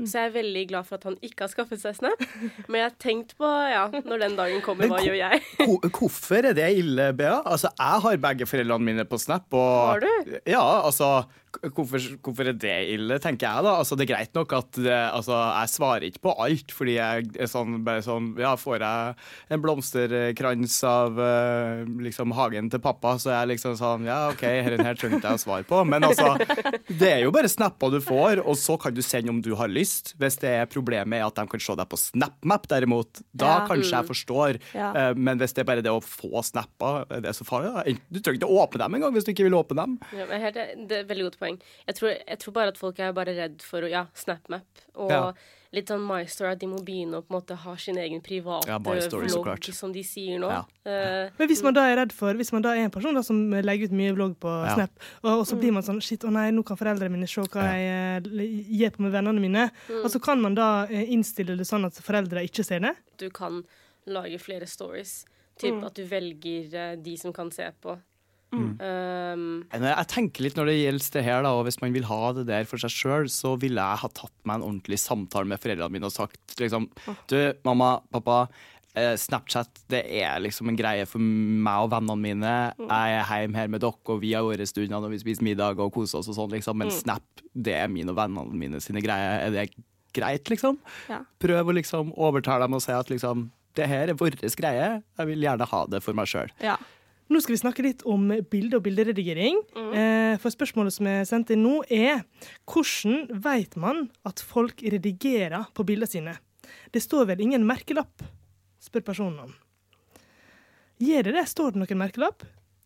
Så 0.00 0.18
jeg 0.18 0.30
er 0.30 0.34
veldig 0.34 0.64
glad 0.72 0.88
for 0.88 0.98
at 0.98 1.06
han 1.08 1.16
ikke 1.22 1.46
har 1.46 1.52
skaffet 1.52 1.82
seg 1.82 1.98
Snap. 1.98 2.24
Men 2.68 2.80
jeg 2.80 2.86
har 2.88 2.96
tenkt 3.02 3.36
på, 3.38 3.50
ja, 3.70 3.84
når 3.94 4.24
den 4.26 4.36
dagen 4.38 4.64
kommer, 4.64 4.90
hva 4.90 5.00
gjør 5.04 5.18
jeg? 5.20 5.40
Hvorfor 5.94 6.50
er 6.50 6.56
det 6.56 6.68
ille, 6.80 7.12
Bea? 7.16 7.38
Altså, 7.44 7.70
jeg 7.78 8.04
har 8.06 8.20
begge 8.26 8.48
foreldrene 8.50 8.90
mine 8.90 9.06
på 9.08 9.20
Snap. 9.22 9.46
Og, 9.54 9.72
Har 9.94 10.04
du? 10.04 10.38
Ja, 10.50 10.64
altså 10.82 11.14
hvorfor, 11.74 11.98
hvorfor 12.24 12.48
er 12.50 12.56
det 12.58 12.74
ille, 12.94 13.18
tenker 13.22 13.46
jeg 13.48 13.64
da. 13.66 13.74
Altså, 13.80 13.96
det 13.96 14.06
er 14.08 14.12
greit 14.14 14.34
nok 14.34 14.52
at 14.58 14.70
det, 14.80 14.92
altså, 15.14 15.36
jeg 15.60 15.72
svarer 15.74 16.06
ikke 16.08 16.22
på 16.26 16.34
alt, 16.44 16.74
fordi 16.74 16.96
jeg 16.98 17.28
er 17.38 17.50
sånn, 17.50 17.78
bare 17.86 18.02
sånn 18.04 18.32
Ja, 18.40 18.54
får 18.60 18.78
jeg 18.82 19.14
en 19.54 19.62
blomsterkrans 19.64 20.76
av 20.88 21.18
eh, 21.20 21.84
liksom 22.04 22.32
hagen 22.36 22.70
til 22.72 22.82
pappa, 22.84 23.14
så 23.22 23.30
er 23.32 23.38
jeg 23.44 23.52
liksom 23.54 23.76
sånn 23.78 24.06
Ja, 24.08 24.28
OK, 24.32 24.42
denne 24.44 24.86
her 24.88 24.98
trenger 24.98 25.18
ikke 25.20 25.32
jeg 25.34 25.40
å 25.40 25.44
svare 25.44 25.66
på. 25.68 25.80
Men 25.88 26.06
altså, 26.08 26.34
det 26.90 27.10
er 27.12 27.22
jo 27.24 27.32
bare 27.34 27.50
snapper 27.50 27.92
du 27.94 28.00
får, 28.04 28.42
og 28.44 28.56
så 28.60 28.76
kan 28.80 28.94
du 28.96 29.02
sende 29.04 29.32
om 29.32 29.40
du 29.44 29.52
har 29.58 29.70
lyst. 29.72 30.14
Hvis 30.20 30.38
det 30.42 30.50
er 30.62 30.70
problemet 30.70 31.18
er 31.20 31.26
at 31.28 31.38
de 31.38 31.46
kan 31.50 31.62
se 31.62 31.76
deg 31.78 31.88
på 31.90 32.00
SnapMap, 32.00 32.68
derimot, 32.70 33.22
da 33.32 33.52
Ja. 33.54 33.66
kanskje 33.68 33.92
jeg 33.94 34.08
forstår. 34.08 34.58
Ja. 34.74 34.90
Eh, 34.94 35.14
Men 35.16 35.38
hvis 35.38 35.52
det 35.54 35.62
er 35.62 35.68
bare 35.68 35.82
det 35.84 35.92
å 35.92 36.00
få 36.02 36.42
snapper, 36.44 37.04
er 37.10 37.20
det 37.24 37.34
så 37.36 37.44
farlig? 37.46 37.72
da? 37.74 37.82
Du 38.10 38.20
trenger 38.20 38.40
ikke 38.42 38.50
å 38.50 38.62
åpne 38.64 38.78
dem 38.84 38.94
engang 38.98 39.12
hvis 39.14 39.24
du 39.26 39.32
ikke 39.32 39.44
vil 39.46 39.54
åpne 39.58 39.76
dem. 39.78 39.98
Ja, 40.16 40.26
men 40.28 40.40
her, 40.42 40.52
det 40.52 40.98
er 40.98 41.04
veldig 41.08 41.28
godt 41.30 41.38
poeng. 41.44 41.60
Jeg 41.86 42.00
tror, 42.00 42.16
jeg 42.24 42.38
tror 42.44 42.56
bare 42.56 42.72
at 42.74 42.80
folk 42.80 42.98
er 43.04 43.12
bare 43.16 43.36
redd 43.36 43.60
for 43.62 43.84
å 43.84 43.90
Ja, 43.92 44.06
SnapMap. 44.16 44.64
Og 44.96 45.10
Ja. 45.12 45.26
litt 45.74 45.88
sånn 45.90 46.04
MyStory, 46.06 46.52
at 46.52 46.60
de 46.62 46.68
må 46.70 46.78
begynne 46.86 47.18
å 47.18 47.22
på 47.24 47.32
en 47.34 47.36
måte 47.40 47.56
ha 47.58 47.72
sin 47.76 47.96
egen 47.98 48.20
private 48.22 48.68
Ja, 48.70 48.78
Story, 49.02 49.26
vlogg, 49.26 49.64
som 49.74 49.90
de 49.92 50.04
sier 50.06 50.38
nå. 50.38 50.48
Ja. 50.52 50.60
Uh, 50.86 51.30
Men 51.36 51.48
hvis 51.50 51.62
man 51.66 51.74
da 51.74 51.82
er 51.90 51.96
redd 51.98 52.12
for 52.14 52.32
Hvis 52.38 52.52
man 52.54 52.62
da 52.62 52.74
er 52.76 52.84
en 52.84 52.92
person 52.94 53.12
da 53.16 53.22
som 53.26 53.40
legger 53.50 53.88
ut 53.90 53.96
mye 53.98 54.14
vlogg 54.14 54.36
på 54.38 54.52
Ja. 54.68 54.74
Snap, 54.76 54.90
og, 55.24 55.30
og 55.40 55.44
så 55.50 55.58
blir 55.58 55.72
man 55.74 55.82
sånn 55.82 56.00
Shit, 56.00 56.22
å 56.22 56.30
nei, 56.30 56.50
nå 56.54 56.62
kan 56.64 56.76
foreldrene 56.78 57.10
mine 57.10 57.26
se 57.26 57.42
hva 57.42 57.66
jeg 57.74 58.22
eh, 58.30 58.64
gir 58.70 58.90
på 58.94 59.02
med 59.02 59.12
vennene 59.16 59.40
mine. 59.42 59.66
Og 60.04 60.10
så 60.14 60.22
kan 60.22 60.40
man 60.40 60.54
da 60.54 60.86
eh, 60.86 61.10
innstille 61.10 61.56
det 61.58 61.66
sånn 61.66 61.84
at 61.90 61.98
foreldre 61.98 62.44
ikke 62.46 62.62
ser 62.64 62.78
det. 62.86 62.94
du 63.18 63.28
kan 63.30 63.64
lage 64.06 64.38
flere 64.38 64.66
stories. 64.70 65.24
Typ 65.58 65.82
at 65.84 65.94
du 65.94 66.04
velger 66.04 66.96
de 67.02 67.16
som 67.16 67.32
kan 67.32 67.50
se 67.50 67.66
på. 67.80 67.98
Um, 68.54 69.64
Jeg 69.72 70.06
tenker 70.12 70.44
litt 70.46 70.56
når 70.58 70.70
det 70.70 70.76
gjelder 70.78 71.08
det 71.16 71.24
her, 71.26 71.42
da, 71.46 71.52
og 71.58 71.64
hvis 71.66 71.80
man 71.82 71.92
vil 71.96 72.06
ha 72.08 72.20
det 72.36 72.46
der 72.50 72.64
for 72.70 72.78
seg 72.82 72.92
sjøl, 72.94 73.26
så 73.32 73.54
ville 73.60 73.80
jeg 73.82 74.02
ha 74.04 74.08
tatt 74.08 74.34
meg 74.44 74.60
en 74.60 74.66
ordentlig 74.68 74.98
samtale 75.02 75.48
med 75.50 75.60
foreldrene 75.62 75.92
mine 75.96 76.08
og 76.10 76.14
sagt 76.14 76.56
liksom 76.60 76.88
Du, 77.30 77.36
mamma, 77.64 78.00
pappa. 78.14 78.48
eh, 78.94 79.14
Snapchat 79.18 79.82
det 79.90 80.04
er 80.20 80.38
liksom 80.44 80.68
en 80.70 80.76
greie 80.78 81.06
for 81.10 81.18
meg 81.18 81.86
og 81.86 81.90
vennene 81.94 82.16
mine. 82.20 82.52
Jeg 82.78 83.16
er 83.18 83.42
hjemme 83.42 83.58
her 83.58 83.68
med 83.72 83.80
dere, 83.82 83.98
og 84.14 84.20
vi 84.22 84.32
har 84.36 84.46
våre 84.46 84.66
stunder 84.70 85.00
når 85.02 85.10
vi 85.16 85.22
spiser 85.24 85.42
middag 85.42 85.80
og 85.82 85.92
koser 85.96 86.20
oss. 86.20 86.28
og 86.30 86.36
sånn 86.38 86.54
liksom. 86.54 86.78
Men 86.78 86.90
Snap 86.94 87.42
det 87.54 87.74
er 87.74 87.88
mine 87.90 88.10
og 88.14 88.16
vennene 88.20 88.54
mine 88.54 88.80
sine 88.80 89.02
greier. 89.02 89.48
Er 89.48 89.50
det 89.50 89.68
greit, 90.14 90.46
liksom? 90.52 90.78
Ja. 91.10 91.24
Prøv 91.42 91.72
å 91.72 91.74
liksom 91.74 92.12
overtale 92.14 92.68
dem 92.68 92.74
og 92.78 92.82
si 92.84 92.92
at 92.94 93.10
liksom 93.10 93.48
det 93.74 93.88
her 93.90 94.12
er 94.12 94.14
vår 94.14 94.36
greie. 94.54 95.02
Jeg 95.18 95.26
vil 95.26 95.42
gjerne 95.42 95.66
ha 95.66 95.80
det 95.90 95.98
for 96.04 96.14
meg 96.14 96.28
sjøl. 96.30 96.52
Ja. 96.62 96.76
Nå 97.32 97.40
skal 97.40 97.54
vi 97.54 97.60
snakke 97.62 97.84
litt 97.86 98.02
om 98.04 98.26
bilde- 98.50 98.76
og 98.76 98.84
bilderedigering. 98.84 99.60
Eh, 99.96 100.34
for 100.42 100.52
spørsmålet 100.52 100.92
som 100.92 101.08
er 101.08 101.22
sendt 101.28 101.54
inn 101.54 101.64
nå, 101.64 101.78
er 101.88 102.24
hvordan 102.68 103.30
vet 103.46 103.78
man 103.80 104.08
at 104.28 104.42
folk 104.44 104.84
redigerer 104.84 105.70
på 105.74 105.86
bildene 105.88 106.10
sine? 106.10 106.36
Det 106.92 107.00
står 107.02 107.30
vel 107.32 107.40
ingen 107.46 107.64
merkelapp, 107.66 108.24
spør 108.80 109.06
personen 109.08 109.46
om. 109.46 109.54
Gjør 111.00 111.30
det 111.30 111.34
det? 111.38 111.48
Står 111.48 111.72
det 111.72 111.80
noen 111.82 112.04
merkelapp? 112.04 112.44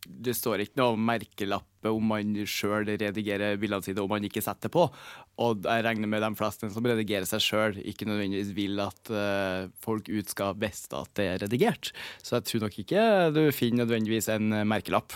det 0.09 0.35
står 0.37 0.65
ikke 0.65 0.81
noe 0.81 0.97
merkelapp 1.01 1.68
om 1.87 2.09
man 2.11 2.35
sjøl 2.49 2.89
redigerer 2.89 3.59
bildene 3.61 3.85
sine 3.87 4.03
om 4.03 4.11
man 4.11 4.25
ikke 4.27 4.43
setter 4.43 4.73
på. 4.73 4.89
Og 5.39 5.63
jeg 5.63 5.85
regner 5.87 6.11
med 6.11 6.23
de 6.25 6.31
fleste 6.39 6.71
som 6.75 6.89
redigerer 6.89 7.29
seg 7.29 7.45
sjøl, 7.45 7.79
ikke 7.87 8.09
nødvendigvis 8.09 8.55
vil 8.57 8.81
at 8.83 9.13
uh, 9.15 9.69
folk 9.85 10.09
ut 10.11 10.33
skal 10.35 10.57
vite 10.59 10.99
at 10.99 11.13
det 11.15 11.29
er 11.29 11.45
redigert. 11.45 11.93
Så 12.23 12.39
jeg 12.39 12.49
tror 12.51 12.67
nok 12.67 12.81
ikke 12.83 13.05
du 13.37 13.45
finner 13.55 13.85
nødvendigvis 13.85 14.29
en 14.35 14.51
merkelapp. 14.67 15.15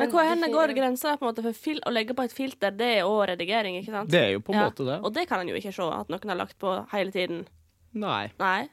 Men 0.00 0.10
hvor 0.12 0.24
henne 0.24 0.48
går 0.48 0.72
grensa 0.76 1.16
for 1.20 1.52
fil 1.52 1.80
å 1.84 1.92
legge 1.92 2.14
på 2.16 2.24
et 2.24 2.32
filter? 2.34 2.72
Det 2.72 2.88
er 2.98 3.08
òg 3.08 3.34
redigering, 3.34 3.76
ikke 3.80 3.92
sant? 3.92 4.12
Det 4.12 4.20
er 4.20 4.30
jo 4.36 4.40
på 4.44 4.54
en 4.54 4.60
Ja. 4.60 4.68
måte 4.70 4.86
det. 4.86 4.98
Og 5.04 5.12
det 5.12 5.28
kan 5.28 5.40
en 5.40 5.48
jo 5.48 5.54
ikke 5.58 5.74
se 5.74 5.82
at 5.82 6.08
noen 6.08 6.28
har 6.32 6.36
lagt 6.40 6.58
på 6.58 6.88
hele 6.92 7.12
tiden. 7.12 7.46
Nei, 7.92 8.30
Nei. 8.38 8.68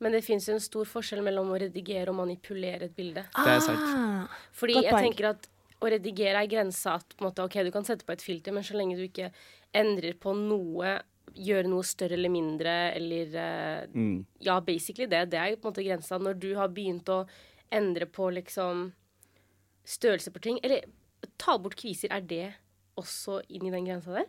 men 0.00 0.12
det 0.12 0.24
fins 0.24 0.48
en 0.48 0.60
stor 0.60 0.84
forskjell 0.84 1.22
mellom 1.22 1.48
å 1.54 1.60
redigere 1.60 2.08
og 2.10 2.16
manipulere 2.16 2.82
et 2.90 2.96
bilde. 2.96 3.24
det 3.44 3.54
er 3.54 3.60
sant. 3.60 3.78
Ah. 3.80 4.26
Fordi 4.52 4.74
Godt 4.74 4.84
jeg 4.84 4.94
tenker 4.94 5.30
at 5.30 5.48
å 5.78 5.90
redigere 5.92 6.42
er 6.42 6.50
grensa 6.50 6.96
at 6.98 7.14
på 7.14 7.22
en 7.22 7.28
måte, 7.28 7.44
ok, 7.44 7.60
du 7.66 7.70
kan 7.74 7.86
sette 7.86 8.06
på 8.06 8.14
et 8.14 8.24
filter, 8.24 8.54
men 8.54 8.66
så 8.66 8.76
lenge 8.78 8.96
du 8.98 9.04
ikke 9.06 9.30
endrer 9.76 10.16
på 10.18 10.34
noe, 10.36 10.96
gjør 11.38 11.68
noe 11.70 11.86
større 11.86 12.16
eller 12.16 12.32
mindre, 12.32 12.76
eller 12.98 13.34
eh, 13.36 13.82
Mm. 13.94 14.24
Ja, 14.42 14.58
basically 14.60 15.06
det. 15.06 15.30
Det 15.30 15.38
er 15.38 15.52
jo 15.52 15.60
på 15.60 15.68
en 15.68 15.72
måte 15.72 15.84
grensa. 15.86 16.18
Når 16.18 16.38
du 16.40 16.48
har 16.58 16.68
begynt 16.68 17.08
å 17.08 17.22
endre 17.70 18.06
på 18.06 18.30
liksom 18.34 18.88
størrelse 19.88 20.32
på 20.32 20.42
ting, 20.44 20.58
eller 20.64 20.88
ta 21.38 21.58
bort 21.58 21.76
kviser, 21.78 22.10
er 22.12 22.20
det 22.20 22.46
også 22.98 23.40
inn 23.48 23.68
i 23.68 23.72
den 23.72 23.86
grensa 23.86 24.18
der? 24.18 24.26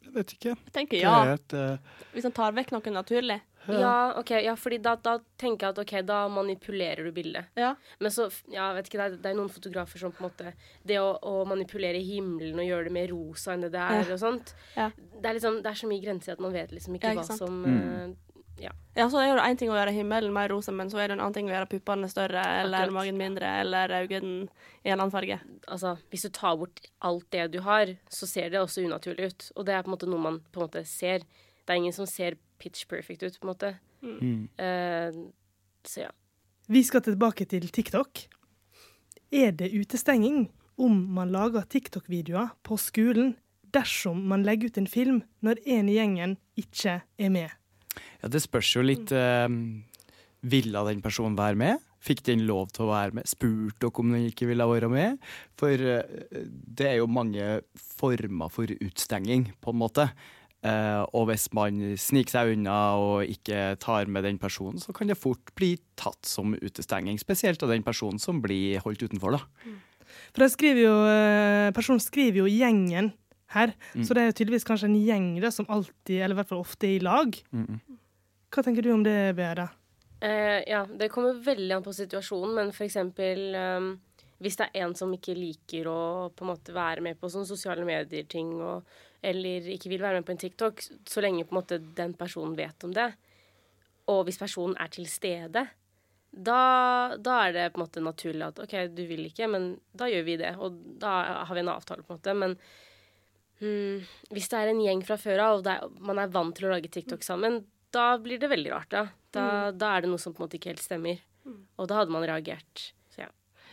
Jeg 0.00 0.12
vet 0.14 0.34
ikke. 0.34 0.54
Jeg 0.56 0.74
tenker 0.74 0.96
Det 0.96 1.04
ja. 1.04 1.16
er 1.24 1.34
et, 1.38 1.54
eh, 1.54 2.04
Hvis 2.12 2.26
han 2.26 2.36
tar 2.36 2.52
vekk 2.56 2.72
noe 2.74 2.94
naturlig. 2.94 3.40
Ja, 3.68 4.14
ok, 4.18 4.30
ja, 4.42 4.54
fordi 4.56 4.78
da, 4.82 4.94
da 4.96 5.18
tenker 5.38 5.66
jeg 5.66 5.74
at 5.74 5.78
ok, 5.82 5.92
da 6.06 6.28
manipulerer 6.28 7.04
du 7.04 7.12
bildet. 7.12 7.44
Ja. 7.60 7.74
Men 8.00 8.10
så, 8.10 8.30
ja, 8.48 8.72
vet 8.72 8.88
ikke, 8.88 8.98
det 8.98 9.06
er, 9.12 9.16
det 9.22 9.30
er 9.30 9.36
noen 9.36 9.52
fotografer 9.52 9.98
som 10.00 10.12
på 10.12 10.24
en 10.24 10.30
måte 10.30 10.52
Det 10.86 10.96
å, 10.98 11.10
å 11.20 11.44
manipulere 11.46 12.00
himmelen 12.02 12.58
og 12.58 12.64
gjøre 12.66 12.84
det 12.88 12.92
mer 12.96 13.08
rosa 13.12 13.52
enn 13.52 13.60
det 13.66 13.72
det 13.76 13.80
er, 13.84 14.00
Ja. 14.08 14.12
og 14.14 14.18
sånt 14.22 14.54
Ja. 14.76 14.90
det, 14.96 15.24
er 15.28 15.34
liksom, 15.34 15.60
det 15.62 15.70
er 15.70 15.74
så 15.82 15.86
mye 15.92 16.02
grenser 16.02 16.32
at 16.32 16.40
man 16.40 16.52
vet 16.56 16.72
liksom 16.72 16.94
ikke, 16.96 17.04
Ja, 17.04 17.12
ikke 17.12 17.22
hva 17.22 17.26
sant? 17.26 17.38
som 17.38 17.62
Mm. 17.64 18.10
eh, 18.10 18.16
Ja. 18.60 18.70
Ja, 18.94 19.06
så 19.08 19.16
er 19.24 19.36
det 19.36 19.42
én 19.44 19.56
ting 19.56 19.70
å 19.70 19.76
gjøre 19.78 19.92
himmelen 19.96 20.32
mer 20.34 20.48
rosa, 20.52 20.70
men 20.72 20.90
så 20.90 20.98
er 21.00 21.08
det 21.08 21.12
en 21.14 21.20
annen 21.20 21.32
ting 21.32 21.46
å 21.48 21.52
gjøre 21.54 21.68
puppene 21.70 22.08
større, 22.10 22.42
eller 22.60 22.82
Akkurat. 22.88 22.92
magen 22.92 23.16
mindre, 23.16 23.46
eller 23.62 23.88
øynene 23.88 24.48
i 24.84 24.90
en 24.90 24.98
annen 25.00 25.10
farge. 25.10 25.38
Altså, 25.66 25.96
hvis 26.10 26.22
du 26.22 26.28
tar 26.28 26.56
bort 26.58 26.80
alt 27.00 27.24
det 27.30 27.52
du 27.52 27.60
har, 27.60 27.86
så 28.10 28.26
ser 28.28 28.50
det 28.50 28.60
også 28.60 28.84
unaturlig 28.84 29.30
ut. 29.32 29.52
Og 29.56 29.64
det 29.64 29.72
er 29.74 29.82
på 29.82 29.88
en 29.88 29.96
måte 29.96 30.06
noe 30.10 30.20
man 30.20 30.40
på 30.52 30.60
en 30.60 30.68
måte 30.68 30.84
ser. 30.86 31.20
Det 31.64 31.70
er 31.72 31.76
ingen 31.80 31.92
som 31.96 32.04
ser 32.04 32.36
pitch 32.60 32.86
perfect 32.90 33.24
ut, 33.24 33.40
på 33.40 33.48
en 33.48 33.52
måte. 33.54 33.74
mm. 34.04 34.42
Uh, 34.60 35.28
så 35.84 36.06
ja. 36.06 36.10
Vi 36.70 36.82
skal 36.86 37.02
tilbake 37.02 37.48
til 37.50 37.66
TikTok. 37.72 38.26
Er 39.34 39.54
det 39.56 39.72
utestenging 39.74 40.48
om 40.80 40.96
man 41.16 41.32
lager 41.34 41.66
TikTok-videoer 41.66 42.52
på 42.66 42.78
skolen 42.80 43.34
dersom 43.74 44.22
man 44.30 44.44
legger 44.46 44.70
ut 44.70 44.80
en 44.80 44.90
film 44.90 45.20
når 45.44 45.60
en 45.66 45.90
i 45.90 45.96
gjengen 45.98 46.36
ikke 46.58 47.00
er 47.02 47.32
med? 47.32 47.52
Ja, 48.22 48.30
det 48.30 48.42
spørs 48.44 48.70
jo 48.76 48.84
litt 48.86 49.10
uh, 49.10 49.50
Ville 50.46 50.82
den 50.88 51.02
personen 51.04 51.38
være 51.38 51.58
med? 51.58 51.86
Fikk 52.00 52.22
den 52.30 52.46
lov 52.48 52.70
til 52.72 52.86
å 52.86 52.92
være 52.94 53.18
med? 53.18 53.28
Spurte 53.28 53.82
dere 53.82 54.02
om 54.02 54.14
den 54.14 54.28
ikke 54.30 54.48
ville 54.48 54.66
være 54.66 54.88
med? 54.92 55.18
For 55.60 55.74
uh, 55.74 56.02
det 56.80 56.86
er 56.88 57.00
jo 57.00 57.10
mange 57.10 57.60
former 57.74 58.52
for 58.52 58.70
utstenging, 58.78 59.50
på 59.60 59.74
en 59.74 59.82
måte. 59.82 60.08
Eh, 60.60 61.02
og 61.16 61.30
hvis 61.30 61.46
man 61.56 61.78
sniker 61.96 62.34
seg 62.34 62.50
unna 62.54 62.78
og 63.00 63.30
ikke 63.32 63.78
tar 63.80 64.10
med 64.12 64.26
den 64.28 64.40
personen, 64.40 64.80
så 64.82 64.92
kan 64.96 65.08
det 65.08 65.16
fort 65.16 65.54
bli 65.56 65.74
tatt 65.96 66.28
som 66.28 66.52
utestenging. 66.52 67.16
Spesielt 67.22 67.62
av 67.64 67.72
den 67.72 67.86
personen 67.86 68.20
som 68.20 68.42
blir 68.44 68.82
holdt 68.84 69.06
utenfor, 69.06 69.38
da. 69.38 69.72
For 70.34 70.44
jeg 70.44 70.54
skriver 70.56 70.82
jo, 70.84 70.94
eh, 71.08 71.70
personen 71.72 72.02
skriver 72.02 72.42
jo 72.42 72.50
'gjengen' 72.50 73.12
her, 73.50 73.74
så 73.98 74.14
det 74.14 74.22
er 74.22 74.28
jo 74.30 74.36
tydeligvis 74.38 74.66
kanskje 74.66 74.86
en 74.90 75.00
gjeng 75.02 75.40
da, 75.42 75.50
som 75.50 75.66
alltid, 75.66 76.20
eller 76.22 76.36
i 76.36 76.38
hvert 76.38 76.50
fall 76.52 76.62
ofte, 76.62 76.86
er 76.86 76.98
i 76.98 77.02
lag. 77.02 77.34
Mm 77.52 77.80
Hva 78.50 78.64
tenker 78.66 78.82
du 78.82 78.90
om 78.90 79.02
det, 79.06 79.36
Bea? 79.36 79.68
Eh, 80.20 80.62
ja, 80.66 80.84
det 80.84 81.08
kommer 81.08 81.38
veldig 81.38 81.76
an 81.76 81.84
på 81.84 81.94
situasjonen, 81.94 82.54
men 82.54 82.72
for 82.72 82.84
eksempel 82.84 83.54
ehm, 83.54 83.92
hvis 84.42 84.56
det 84.58 84.66
er 84.74 84.82
en 84.82 84.94
som 84.98 85.12
ikke 85.14 85.36
liker 85.38 85.86
å 85.86 86.00
på 86.34 86.44
en 86.44 86.50
måte 86.50 86.74
være 86.74 87.00
med 87.00 87.20
på 87.20 87.30
sånne 87.30 87.46
sosiale 87.46 87.86
medier-ting, 87.86 88.50
og, 88.60 88.82
eller 89.22 89.66
ikke 89.74 89.90
vil 89.92 90.02
være 90.02 90.20
med 90.20 90.28
på 90.28 90.34
en 90.34 90.40
TikTok, 90.40 90.82
så 91.08 91.22
lenge 91.24 91.44
på 91.44 91.54
en 91.54 91.60
måte 91.60 91.80
den 91.98 92.14
personen 92.18 92.56
vet 92.58 92.86
om 92.86 92.94
det, 92.96 93.10
og 94.10 94.24
hvis 94.26 94.40
personen 94.40 94.76
er 94.80 94.90
til 94.92 95.06
stede, 95.10 95.66
da, 96.30 96.60
da 97.18 97.36
er 97.46 97.54
det 97.54 97.64
på 97.72 97.80
en 97.80 97.84
måte 97.84 98.02
naturlig 98.04 98.46
at 98.46 98.60
OK, 98.62 98.76
du 98.94 99.02
vil 99.08 99.24
ikke, 99.26 99.48
men 99.50 99.72
da 99.96 100.06
gjør 100.10 100.26
vi 100.26 100.36
det. 100.40 100.52
Og 100.62 100.78
da 101.02 101.14
har 101.42 101.56
vi 101.56 101.64
en 101.64 101.72
avtale, 101.72 102.04
på 102.06 102.14
en 102.14 102.20
måte. 102.20 102.34
Men 102.38 102.54
hmm, 103.58 104.06
hvis 104.30 104.50
det 104.52 104.60
er 104.60 104.70
en 104.70 104.82
gjeng 104.84 105.02
fra 105.06 105.18
før 105.20 105.42
av, 105.46 105.58
og 105.58 105.70
er, 105.70 105.88
man 106.06 106.22
er 106.22 106.30
vant 106.32 106.54
til 106.56 106.68
å 106.68 106.74
lage 106.74 106.92
TikTok 106.92 107.26
sammen, 107.26 107.64
da 107.94 108.12
blir 108.22 108.38
det 108.38 108.52
veldig 108.52 108.72
rart, 108.72 108.94
ja. 108.94 109.08
Da, 109.34 109.44
da 109.74 109.92
er 109.94 110.04
det 110.04 110.10
noe 110.10 110.22
som 110.22 110.34
på 110.34 110.42
en 110.42 110.46
måte 110.46 110.58
ikke 110.58 110.72
helt 110.72 110.82
stemmer. 110.82 111.18
Og 111.78 111.90
da 111.90 112.00
hadde 112.00 112.14
man 112.14 112.26
reagert. 112.26 112.90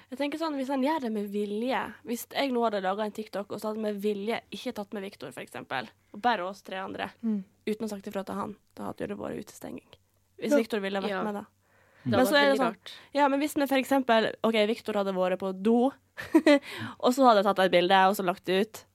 Jeg 0.08 0.20
tenker 0.22 0.40
sånn, 0.40 0.56
Hvis 0.56 0.70
en 0.72 0.84
gjør 0.86 1.02
det 1.04 1.12
med 1.12 1.28
vilje 1.34 1.82
Hvis 2.08 2.28
jeg 2.32 2.54
nå 2.56 2.64
hadde 2.64 2.80
laga 2.86 3.04
en 3.08 3.16
TikTok 3.16 3.52
og 3.52 3.60
så 3.60 3.72
hadde 3.72 3.84
med 3.84 4.00
vilje 4.04 4.40
ikke 4.56 4.74
tatt 4.78 4.96
med 4.96 5.04
Viktor, 5.04 5.34
f.eks., 5.36 5.58
og 6.16 6.22
bare 6.24 6.46
oss 6.48 6.64
tre 6.66 6.80
andre, 6.80 7.10
uten 7.68 7.86
å 7.86 7.90
sagt 7.92 8.08
ifra 8.08 8.24
til 8.26 8.38
han, 8.40 8.56
da 8.78 8.88
hadde 8.90 9.10
det 9.12 9.18
vært 9.20 9.44
utestenging. 9.44 9.86
Hvis 10.40 10.52
Ja. 10.56 10.58
Viktor 10.64 10.80
ville 10.80 11.02
vært 11.02 11.10
Ja. 11.12 11.24
med, 11.24 11.36
da. 11.36 11.46
Men 12.06 12.26
så 12.26 12.38
er 12.40 12.52
det 12.54 12.60
sånn. 12.60 12.78
Ja, 13.14 13.28
men 13.28 13.40
hvis 13.42 13.56
vi 13.56 13.68
eksempel 13.82 14.34
OK, 14.44 14.56
Viktor 14.68 14.94
hadde 14.94 15.14
vært 15.14 15.40
på 15.40 15.52
do, 15.62 15.92
og 17.04 17.14
så 17.14 17.28
hadde 17.28 17.44
jeg 17.44 17.50
tatt 17.50 17.60
et 17.66 17.72
bilde 17.72 18.00
og 18.08 18.16
så 18.16 18.24
lagt 18.24 18.46
det 18.46 18.62
ut, 18.62 18.86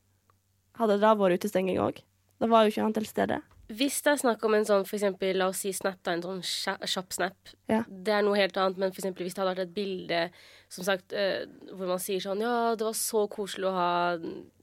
hadde 0.80 0.96
det 0.96 1.00
da 1.04 1.14
vært 1.14 1.38
utestenging 1.38 1.78
òg? 1.78 2.00
Da 2.40 2.48
var 2.48 2.64
jo 2.64 2.72
ikke 2.72 2.82
han 2.82 2.96
til 2.96 3.04
stede. 3.06 3.42
Hvis 3.70 4.02
det 4.02 4.10
er 4.12 4.16
snakk 4.20 4.42
om 4.44 4.54
en 4.54 4.64
sånn, 4.64 4.82
for 4.84 4.96
eksempel, 4.98 5.36
la 5.38 5.46
oss 5.48 5.58
si 5.64 5.70
snap, 5.72 5.96
da, 6.02 6.12
en 6.12 6.22
sånn 6.22 6.42
kjapp 6.42 7.12
snap, 7.14 7.36
Ja. 7.68 7.84
det 7.88 8.08
er 8.12 8.22
noe 8.22 8.36
helt 8.36 8.56
annet, 8.56 8.76
men 8.76 8.90
for 8.92 9.00
eksempel 9.00 9.24
hvis 9.24 9.34
det 9.34 9.38
hadde 9.44 9.54
vært 9.54 9.62
et 9.68 9.74
bilde, 9.74 10.30
som 10.68 10.84
sagt, 10.84 11.12
eh, 11.12 11.46
hvor 11.72 11.86
man 11.86 11.98
sier 11.98 12.20
sånn, 12.20 12.40
ja, 12.40 12.74
det 12.74 12.84
var 12.84 12.92
så 12.92 13.28
koselig 13.30 13.68
å 13.70 13.72
ha, 13.72 14.18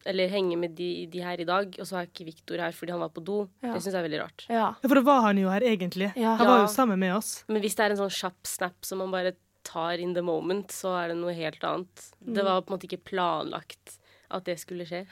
eller 0.05 0.27
henge 0.29 0.57
med 0.57 0.75
de, 0.75 1.05
de 1.07 1.19
her 1.21 1.39
i 1.39 1.45
dag, 1.45 1.73
og 1.79 1.85
så 1.87 1.97
er 2.01 2.07
ikke 2.07 2.25
Viktor 2.27 2.57
her 2.59 2.71
fordi 2.71 2.91
han 2.91 2.99
var 2.99 3.09
på 3.09 3.23
do, 3.23 3.47
Ja. 3.63 3.73
det 3.73 3.81
synes 3.81 3.93
jeg 3.93 4.03
er 4.03 4.09
veldig 4.09 4.21
rart. 4.21 4.45
Ja. 4.49 4.75
Ja, 4.83 4.87
For 4.87 4.95
da 4.95 5.01
var 5.01 5.21
han 5.21 5.37
jo 5.37 5.49
her 5.49 5.61
egentlig. 5.61 6.13
Ja. 6.15 6.35
Han 6.35 6.47
var 6.47 6.59
jo 6.67 6.67
sammen 6.67 6.99
med 6.99 7.15
oss. 7.15 7.43
Men 7.47 7.61
hvis 7.61 7.75
det 7.75 7.85
er 7.85 7.91
en 7.91 7.97
sånn 8.09 8.13
kjapp 8.13 8.43
snap 8.45 8.75
som 8.85 8.97
man 8.99 9.11
bare 9.11 9.33
tar 9.63 9.97
in 9.99 10.13
the 10.13 10.21
moment, 10.21 10.67
så 10.69 10.93
er 11.03 11.07
det 11.09 11.17
noe 11.17 11.33
helt 11.33 11.59
annet. 11.63 12.11
Det 12.23 12.43
var 12.43 12.61
på 12.61 12.71
en 12.73 12.77
måte 12.79 12.87
ikke 12.89 13.03
planlagt 13.03 13.97
at 14.31 14.43
det 14.45 14.57
skulle 14.59 14.85
skje. 14.85 15.05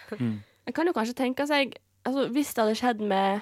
Jeg 0.65 0.73
kan 0.73 0.85
jo 0.85 0.93
kanskje 0.93 1.15
tenke 1.15 1.45
seg 1.47 1.73
altså, 2.05 2.27
Hvis 2.31 2.53
det 2.53 2.63
hadde 2.63 2.75
skjedd 2.79 3.01
med, 3.01 3.41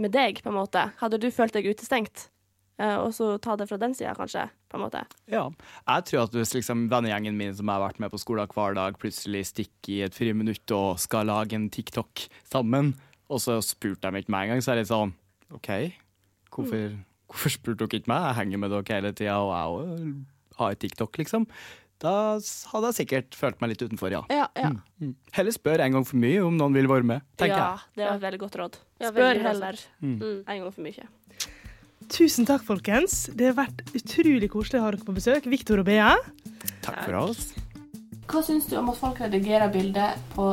med 0.00 0.14
deg, 0.14 0.42
på 0.42 0.50
en 0.50 0.58
måte, 0.58 0.88
hadde 1.00 1.20
du 1.22 1.30
følt 1.34 1.54
deg 1.56 1.68
utestengt? 1.70 2.28
Eh, 2.82 2.96
og 2.98 3.12
så 3.14 3.36
ta 3.38 3.54
det 3.56 3.68
fra 3.70 3.78
den 3.78 3.94
sida, 3.94 4.16
kanskje? 4.18 4.48
på 4.74 4.80
en 4.80 4.88
måte. 4.88 5.04
Ja. 5.30 5.44
Jeg 5.86 6.06
tror 6.08 6.24
at 6.26 6.34
hvis 6.34 6.54
liksom 6.56 6.88
vennegjengen 6.90 7.36
min 7.38 7.54
som 7.54 7.68
jeg 7.70 7.78
har 7.78 7.84
vært 7.84 8.00
med 8.02 8.10
på 8.10 8.18
skolen 8.18 8.50
hver 8.50 8.74
dag, 8.74 8.96
plutselig 8.98 9.44
stikker 9.52 9.92
i 9.94 10.00
et 10.08 10.16
friminutt 10.16 10.74
og 10.74 10.98
skal 11.02 11.30
lage 11.30 11.54
en 11.54 11.68
TikTok 11.70 12.26
sammen, 12.42 12.94
og 13.30 13.38
så 13.44 13.60
spurte 13.62 14.10
de 14.10 14.22
ikke 14.24 14.34
meg 14.34 14.48
engang, 14.48 14.64
så 14.64 14.74
er 14.74 14.82
det 14.82 14.90
sånn 14.90 15.14
OK, 15.54 15.70
hvorfor, 16.50 16.96
hvorfor 17.30 17.54
spurte 17.54 17.86
dere 17.86 18.02
ikke 18.02 18.10
meg? 18.10 18.26
Jeg 18.26 18.38
henger 18.40 18.62
med 18.64 18.74
dere 18.74 18.98
hele 18.98 19.14
tida, 19.14 19.38
og 19.38 19.54
jeg 19.54 19.94
òg 19.94 20.58
har 20.58 20.76
TikTok, 20.78 21.22
liksom. 21.22 21.46
Da 22.04 22.12
hadde 22.36 22.90
jeg 22.90 22.96
sikkert 23.00 23.36
følt 23.38 23.60
meg 23.64 23.70
litt 23.72 23.82
utenfor, 23.86 24.12
ja. 24.12 24.20
Ja, 24.28 24.46
ja. 24.60 24.70
Mm. 25.00 25.14
Heller 25.32 25.54
spør 25.56 25.80
en 25.86 25.96
gang 25.96 26.04
for 26.08 26.20
mye 26.20 26.42
om 26.44 26.56
noen 26.60 26.76
vil 26.76 26.88
være 26.90 27.06
med, 27.14 27.24
tenker 27.40 27.56
ja 27.56 27.68
jeg. 27.78 27.86
det 27.96 28.04
var 28.10 28.18
et 28.18 28.24
veldig 28.26 28.40
godt 28.44 28.58
råd. 28.60 28.76
Spør 29.08 29.40
heller 29.48 29.80
Mm. 30.04 30.18
en 30.44 30.58
gang 30.64 30.72
for 30.74 30.84
mye. 30.84 31.06
Tusen 32.12 32.44
takk, 32.44 32.62
folkens. 32.68 33.30
Det 33.34 33.46
har 33.48 33.56
vært 33.56 33.80
utrolig 33.96 34.50
koselig 34.52 34.80
å 34.82 34.84
ha 34.84 34.90
dere 34.92 35.06
på 35.08 35.14
besøk. 35.16 35.46
Viktor 35.48 35.80
og 35.80 35.86
Bea. 35.88 36.10
Takk 36.84 37.00
for 37.06 37.16
oss. 37.22 37.54
Hva 38.28 38.42
syns 38.44 38.68
du 38.68 38.76
om 38.76 38.90
at 38.92 39.00
folk 39.00 39.18
redigerer 39.24 39.72
bilder 39.72 40.20
på 40.36 40.50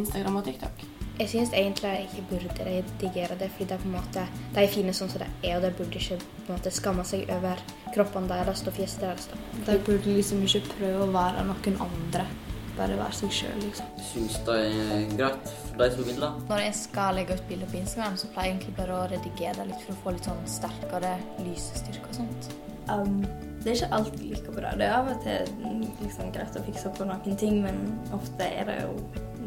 Instagram 0.00 0.40
og 0.40 0.48
TikTok? 0.48 0.83
Jeg 1.14 1.30
syns 1.30 1.52
egentlig 1.54 1.90
jeg 1.90 2.06
ikke 2.08 2.22
burde 2.30 2.64
redigere 2.66 3.36
det, 3.38 3.50
fordi 3.50 3.64
det 3.64 3.74
er 3.76 3.82
på 3.82 3.86
en 3.86 3.92
måte, 3.94 4.22
de 4.54 4.62
er 4.64 4.72
fine 4.72 4.94
sånn 4.98 5.10
som 5.12 5.20
de 5.22 5.28
er, 5.46 5.52
og 5.56 5.62
de 5.62 5.70
burde 5.78 6.00
ikke 6.00 6.16
på 6.18 6.48
en 6.48 6.56
måte 6.56 6.72
skamme 6.74 7.04
seg 7.06 7.28
over 7.30 7.60
kroppene 7.94 8.30
deres 8.32 8.64
og 8.66 8.74
fjeset 8.74 9.04
deres. 9.04 9.28
da. 9.30 9.38
De 9.68 9.76
burde 9.86 10.16
liksom 10.16 10.42
ikke 10.42 10.64
prøve 10.72 11.04
å 11.04 11.12
være 11.14 11.44
noen 11.46 11.78
andre. 11.86 12.26
Bare 12.74 12.96
være 12.98 13.14
seg 13.14 13.30
sjøl, 13.30 13.60
liksom. 13.62 13.92
Syns 14.08 14.40
det 14.48 14.56
er 14.64 15.04
greit 15.12 15.52
for 15.68 15.84
de 15.84 15.88
som 15.94 16.08
vil 16.08 16.18
det. 16.24 16.30
Når 16.48 16.62
jeg 16.64 16.74
skal 16.80 17.20
legge 17.20 17.36
ut 17.38 17.44
bilder 17.52 17.70
på 17.70 17.78
Instagram, 17.78 18.16
så 18.18 18.30
pleier 18.34 18.48
jeg 18.48 18.56
egentlig 18.56 18.74
bare 18.80 18.96
å 18.96 19.04
redigere 19.12 19.54
det 19.60 19.66
litt 19.68 19.84
for 19.84 19.94
å 19.94 20.00
få 20.02 20.14
litt 20.16 20.26
sånn 20.26 20.40
sterkere 20.50 21.12
lysestyrke 21.44 22.10
og 22.10 22.18
sånt. 22.18 22.48
Um, 22.90 23.20
det 23.62 23.70
er 23.70 23.78
ikke 23.78 24.00
alltid 24.00 24.26
like 24.32 24.56
bra. 24.58 24.74
Det 24.74 24.88
er 24.88 24.96
av 24.98 25.12
og 25.14 25.22
til 25.22 25.54
liksom, 26.02 26.34
greit 26.34 26.58
å 26.58 26.64
fikse 26.66 26.90
på 26.98 27.06
noen 27.06 27.38
ting, 27.38 27.62
men 27.62 27.78
ofte 28.18 28.50
er 28.50 28.66
det 28.66 28.80
jo 28.82 28.98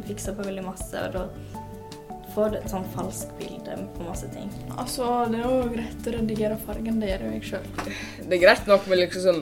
fiksa 0.06 0.36
på 0.38 0.46
veldig 0.48 0.66
masse, 0.66 1.06
og 1.08 1.16
da 1.16 1.64
får 2.36 2.52
du 2.54 2.58
et 2.60 2.70
sånn 2.70 2.86
falskt 2.94 3.32
bilde 3.40 3.78
på 3.96 4.06
masse 4.06 4.28
ting. 4.34 4.52
Altså, 4.76 5.08
det 5.32 5.40
er 5.40 5.48
jo 5.48 5.72
greit 5.74 6.10
å 6.10 6.14
redigere 6.18 6.60
fargen, 6.68 7.00
det 7.02 7.10
gjør 7.14 7.26
jo 7.26 7.32
jeg 7.38 7.48
sjøl. 7.50 7.72
Det 8.20 8.38
er 8.38 8.44
greit 8.44 8.70
nok 8.70 8.86
med 8.92 9.02
liksom 9.02 9.26
sånn 9.26 9.42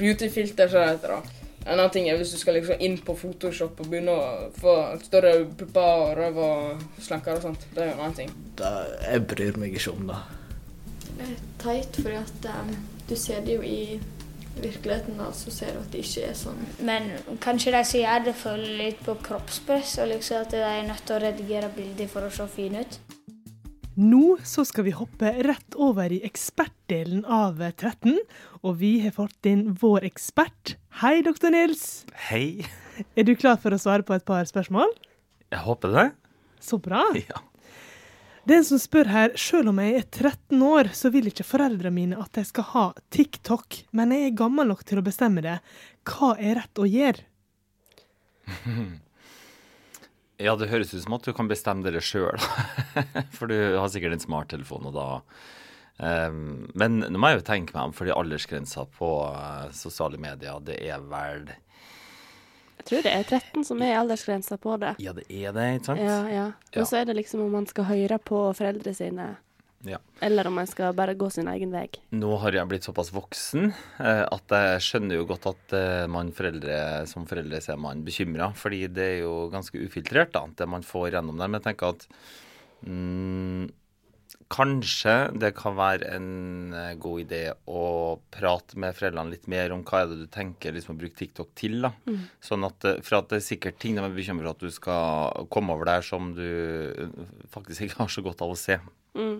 beautyfilter, 0.00 0.68
som 0.68 0.82
det 0.82 0.92
heter. 0.92 1.16
da. 1.16 1.44
En 1.64 1.78
annen 1.78 1.92
ting 1.94 2.10
er 2.12 2.18
hvis 2.20 2.34
du 2.34 2.36
skal 2.36 2.58
liksom 2.58 2.82
inn 2.84 2.98
på 3.00 3.14
Photoshop 3.16 3.78
og 3.80 3.88
begynne 3.88 4.12
å 4.12 4.48
få 4.58 4.74
større 5.06 5.46
pupper 5.56 6.02
og 6.02 6.10
røv 6.18 6.40
og 6.44 7.04
slankere 7.06 7.40
og 7.40 7.46
sånt. 7.46 7.64
Det 7.72 7.80
er 7.80 7.94
en 7.94 8.02
annen 8.04 8.18
ting. 8.18 8.34
jeg 8.60 9.22
bryr 9.30 9.56
meg 9.60 9.78
ikke 9.78 9.94
om 9.94 10.10
det. 10.10 10.18
Det 11.14 11.30
er 11.30 11.38
teit, 11.62 11.96
fordi 12.02 12.18
at 12.20 12.50
um, 12.52 12.74
du 13.08 13.16
ser 13.16 13.40
det 13.46 13.56
jo 13.56 13.64
i 13.64 13.78
virkeligheten, 14.60 15.18
da, 15.18 15.30
så 15.34 15.52
ser 15.54 15.74
du 15.74 15.80
at 15.82 15.90
det 15.92 16.04
ikke 16.04 16.28
er 16.28 16.38
sånn. 16.38 16.60
Men 16.86 17.10
kanskje 17.44 17.74
de 17.74 17.82
som 17.86 18.00
gjør 18.00 18.24
det, 18.28 18.36
føler 18.38 18.78
litt 18.80 19.02
på 19.06 19.16
kroppspress, 19.24 19.98
og 20.02 20.12
liksom 20.12 20.44
at 20.44 20.54
de 20.54 20.62
er 20.62 20.86
nødt 20.88 21.04
til 21.06 21.16
å 21.16 21.22
redigere 21.24 21.72
bilder 21.74 22.10
for 22.10 22.26
å 22.26 22.32
se 22.34 22.48
fine 22.54 22.84
ut. 22.84 22.98
Nå 23.94 24.40
så 24.42 24.64
skal 24.66 24.88
vi 24.88 24.94
hoppe 24.96 25.30
rett 25.46 25.76
over 25.78 26.10
i 26.10 26.18
ekspertdelen 26.26 27.22
av 27.30 27.60
13, 27.62 28.18
og 28.66 28.80
vi 28.80 28.96
har 29.04 29.14
fått 29.14 29.46
inn 29.46 29.68
vår 29.78 30.08
ekspert. 30.08 30.74
Hei, 30.98 31.20
doktor 31.26 31.54
Nils. 31.54 32.02
Hei. 32.26 32.66
Er 33.14 33.26
du 33.26 33.36
klar 33.38 33.58
for 33.62 33.74
å 33.74 33.78
svare 33.78 34.06
på 34.06 34.16
et 34.16 34.26
par 34.26 34.42
spørsmål? 34.50 34.90
Jeg 35.54 35.62
håper 35.62 35.94
det. 35.94 36.08
Så 36.62 36.80
bra. 36.82 37.06
Ja. 37.18 37.42
Den 38.44 38.64
som 38.68 38.80
spør 38.80 39.08
her, 39.08 39.36
selv 39.40 39.70
om 39.72 39.78
jeg 39.80 39.94
er 39.96 40.04
13 40.04 40.64
år, 40.66 40.90
så 40.92 41.08
vil 41.12 41.30
ikke 41.30 41.46
foreldrene 41.48 41.94
mine 41.94 42.18
at 42.20 42.36
jeg 42.36 42.50
skal 42.50 42.66
ha 42.74 42.84
TikTok, 43.14 43.78
men 43.96 44.12
jeg 44.12 44.28
er 44.28 44.36
gammel 44.36 44.68
nok 44.68 44.82
til 44.84 45.00
å 45.00 45.06
bestemme 45.06 45.44
det. 45.44 45.56
Hva 46.04 46.34
er 46.36 46.60
rett 46.60 46.82
å 46.82 46.88
gjøre? 46.88 47.24
Ja, 50.42 50.56
det 50.58 50.66
høres 50.66 50.90
ut 50.90 51.04
som 51.04 51.14
at 51.14 51.22
du 51.22 51.30
kan 51.30 51.46
bestemme 51.46 51.86
dere 51.86 52.00
sjøl. 52.02 52.40
For 53.36 53.46
du 53.46 53.54
har 53.78 53.86
sikkert 53.92 54.16
en 54.16 54.24
smarttelefon, 54.24 54.88
og 54.90 54.96
da 54.96 55.06
um, 56.26 56.64
Men 56.74 56.98
nå 57.04 57.20
må 57.22 57.30
jeg 57.30 57.38
jo 57.38 57.44
tenke 57.46 57.76
meg 57.76 57.86
om, 57.86 57.94
fordi 57.94 58.10
aldersgrensa 58.16 58.82
på 58.98 59.10
uh, 59.30 59.70
sosiale 59.70 60.18
medier, 60.18 60.58
det 60.66 60.80
er 60.82 61.06
vel 61.06 61.46
Jeg 62.78 62.86
tror 62.90 63.02
det 63.06 63.12
er 63.14 63.24
13 63.38 63.64
som 63.64 63.82
er 63.86 63.94
aldersgrensa 64.00 64.58
på 64.60 64.74
det. 64.82 64.94
Ja, 65.00 65.12
det 65.16 65.24
er 65.30 65.52
det, 65.56 65.68
ikke 65.78 65.86
sant? 65.92 66.00
Ja, 66.04 66.18
ja. 66.28 66.44
Ja. 66.74 66.80
Og 66.82 66.86
så 66.90 66.98
er 67.00 67.06
det 67.08 67.16
liksom 67.16 67.40
om 67.46 67.52
man 67.60 67.66
skal 67.70 67.86
høre 67.88 68.18
på 68.20 68.40
foreldre 68.58 68.92
sine, 68.94 69.36
Ja. 69.84 69.98
eller 70.20 70.46
om 70.48 70.54
man 70.56 70.66
skal 70.66 70.92
bare 70.96 71.14
gå 71.14 71.30
sin 71.32 71.48
egen 71.48 71.70
vei. 71.72 71.86
Nå 72.12 72.36
har 72.40 72.52
jeg 72.56 72.68
blitt 72.68 72.84
såpass 72.88 73.10
voksen 73.12 73.66
eh, 74.00 74.24
at 74.32 74.48
jeg 74.56 74.80
skjønner 74.80 75.16
jo 75.20 75.26
godt 75.28 75.46
at 75.52 75.74
eh, 75.76 76.06
man 76.08 76.32
foreldre, 76.32 77.06
som 77.06 77.26
foreldre 77.28 77.60
så 77.60 77.72
er 77.74 77.80
man 77.84 78.04
bekymra, 78.04 78.50
fordi 78.56 78.86
det 78.88 79.04
er 79.14 79.18
jo 79.26 79.48
ganske 79.52 79.76
ufiltrert, 79.84 80.32
da, 80.32 80.44
det 80.56 80.68
man 80.68 80.82
får 80.82 81.10
gjennom 81.16 81.36
der. 81.40 81.48
Men 81.52 81.60
jeg 81.60 81.68
tenker 81.70 81.94
at 81.94 82.06
mm, 82.86 83.68
kanskje 84.52 85.14
det 85.40 85.52
kan 85.56 85.76
være 85.78 86.08
en 86.16 86.74
eh, 86.76 86.94
god 87.00 87.22
idé 87.24 87.42
å 87.70 87.84
prate 88.34 88.78
med 88.80 88.96
foreldrene 88.96 89.32
litt 89.32 89.46
mer 89.50 89.72
om 89.74 89.84
hva 89.86 90.02
er 90.02 90.10
det 90.10 90.18
du 90.24 90.26
tenker 90.32 90.74
liksom, 90.74 90.96
å 90.96 91.00
bruke 91.00 91.18
TikTok 91.18 91.54
til. 91.58 91.78
da. 91.84 91.92
Mm. 92.08 92.26
Sånn 92.44 92.66
at, 92.66 92.84
eh, 92.88 93.00
For 93.04 93.20
at 93.20 93.30
det 93.32 93.40
er 93.40 93.46
sikkert 93.48 93.80
ting 93.82 93.96
de 93.96 94.04
er 94.04 94.14
bekymra 94.14 94.44
for 94.44 94.56
at 94.56 94.66
du 94.66 94.74
skal 94.74 95.48
komme 95.52 95.74
over 95.74 95.88
der 95.88 96.04
som 96.06 96.34
du 96.36 96.44
eh, 96.44 97.24
faktisk 97.54 97.88
ikke 97.88 98.02
har 98.04 98.12
så 98.12 98.24
godt 98.24 98.44
av 98.44 98.54
å 98.54 98.58
se. 98.58 98.78
Mm. 99.14 99.36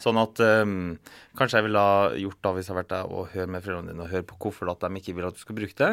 Sånn 0.00 0.16
at 0.16 0.40
um, 0.40 0.94
kanskje 1.36 1.58
jeg 1.58 1.66
ville 1.66 1.80
ha 1.84 2.06
gjort 2.16 2.38
da 2.40 2.54
hvis 2.56 2.70
jeg 2.70 2.72
har 2.72 2.78
vært 2.78 2.94
der 2.94 3.10
og 3.12 3.34
høre 3.34 3.52
med 3.52 3.64
foreldrene 3.66 3.92
dine 3.92 4.06
og 4.06 4.14
høre 4.14 4.24
på 4.30 4.38
hvorfor 4.40 4.70
at 4.72 4.80
de 4.80 4.96
ikke 4.96 5.12
vil 5.18 5.28
at 5.28 5.36
du 5.36 5.42
skal 5.42 5.58
bruke 5.58 5.76
det. 5.76 5.90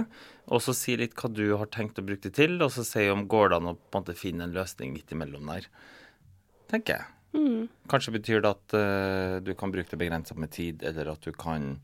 Og 0.47 0.63
så 0.63 0.75
si 0.77 0.95
litt 0.99 1.17
hva 1.19 1.31
du 1.33 1.43
har 1.59 1.67
tenkt 1.73 1.99
å 1.99 2.07
bruke 2.07 2.23
det 2.29 2.37
til, 2.39 2.55
og 2.63 2.71
så 2.71 2.87
si 2.87 3.03
om 3.11 3.27
går 3.27 3.51
det 3.51 3.59
an 3.59 3.73
å 3.73 3.75
på 3.75 3.99
en 3.99 4.05
måte 4.05 4.17
finne 4.17 4.47
en 4.47 4.55
løsning 4.55 4.95
midt 4.95 5.11
imellom 5.11 5.51
der. 5.51 5.67
Tenker 6.71 7.01
jeg. 7.01 7.16
Mm. 7.36 7.67
Kanskje 7.91 8.13
betyr 8.15 8.43
det 8.43 8.51
at 8.55 8.75
uh, 8.77 9.38
du 9.43 9.53
kan 9.57 9.74
bruke 9.74 9.91
det 9.91 10.00
begrensa 10.00 10.38
med 10.39 10.51
tid, 10.55 10.84
eller 10.88 11.13
at 11.13 11.24
du 11.25 11.34
kan 11.36 11.75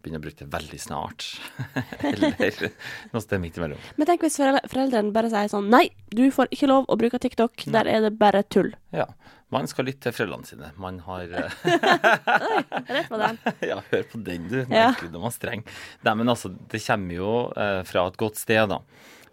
begynne 0.00 0.20
å 0.20 0.24
bruke 0.24 0.40
det 0.40 0.48
veldig 0.52 0.80
snart. 0.80 1.26
eller 2.10 2.70
noe 3.12 3.22
sted 3.24 3.42
midt 3.42 3.58
imellom. 3.60 3.80
Men 4.00 4.08
tenk 4.08 4.24
hvis 4.24 4.38
foreldrene 4.40 5.12
bare 5.12 5.32
sier 5.32 5.50
sånn 5.52 5.68
Nei, 5.72 5.90
du 6.08 6.24
får 6.32 6.48
ikke 6.54 6.70
lov 6.70 6.88
å 6.88 6.96
bruke 7.00 7.20
TikTok. 7.20 7.66
Der 7.74 7.90
er 7.90 8.06
det 8.06 8.14
bare 8.20 8.42
tull. 8.48 8.72
Ja. 8.96 9.10
Man 9.50 9.66
skal 9.66 9.88
lytte 9.90 10.06
til 10.06 10.14
foreldrene 10.14 10.46
sine. 10.46 10.68
Man 10.78 11.00
har 11.08 11.26
Oi, 11.34 12.60
Rett 12.86 13.08
på 13.10 13.18
den. 13.18 13.40
Ja, 13.66 13.80
hør 13.90 14.04
på 14.12 14.20
den, 14.22 14.46
du. 14.48 14.60
Nei, 14.62 14.78
Ja. 14.78 14.92
Gud, 14.94 15.10
den 15.10 15.24
var 15.24 15.34
streng. 15.34 15.64
Nei, 16.06 16.14
men 16.22 16.30
altså, 16.30 16.52
det 16.70 16.80
kommer 16.84 17.16
jo 17.18 17.32
uh, 17.56 17.80
fra 17.88 18.06
et 18.08 18.20
godt 18.20 18.38
sted, 18.38 18.70
da. 18.70 18.78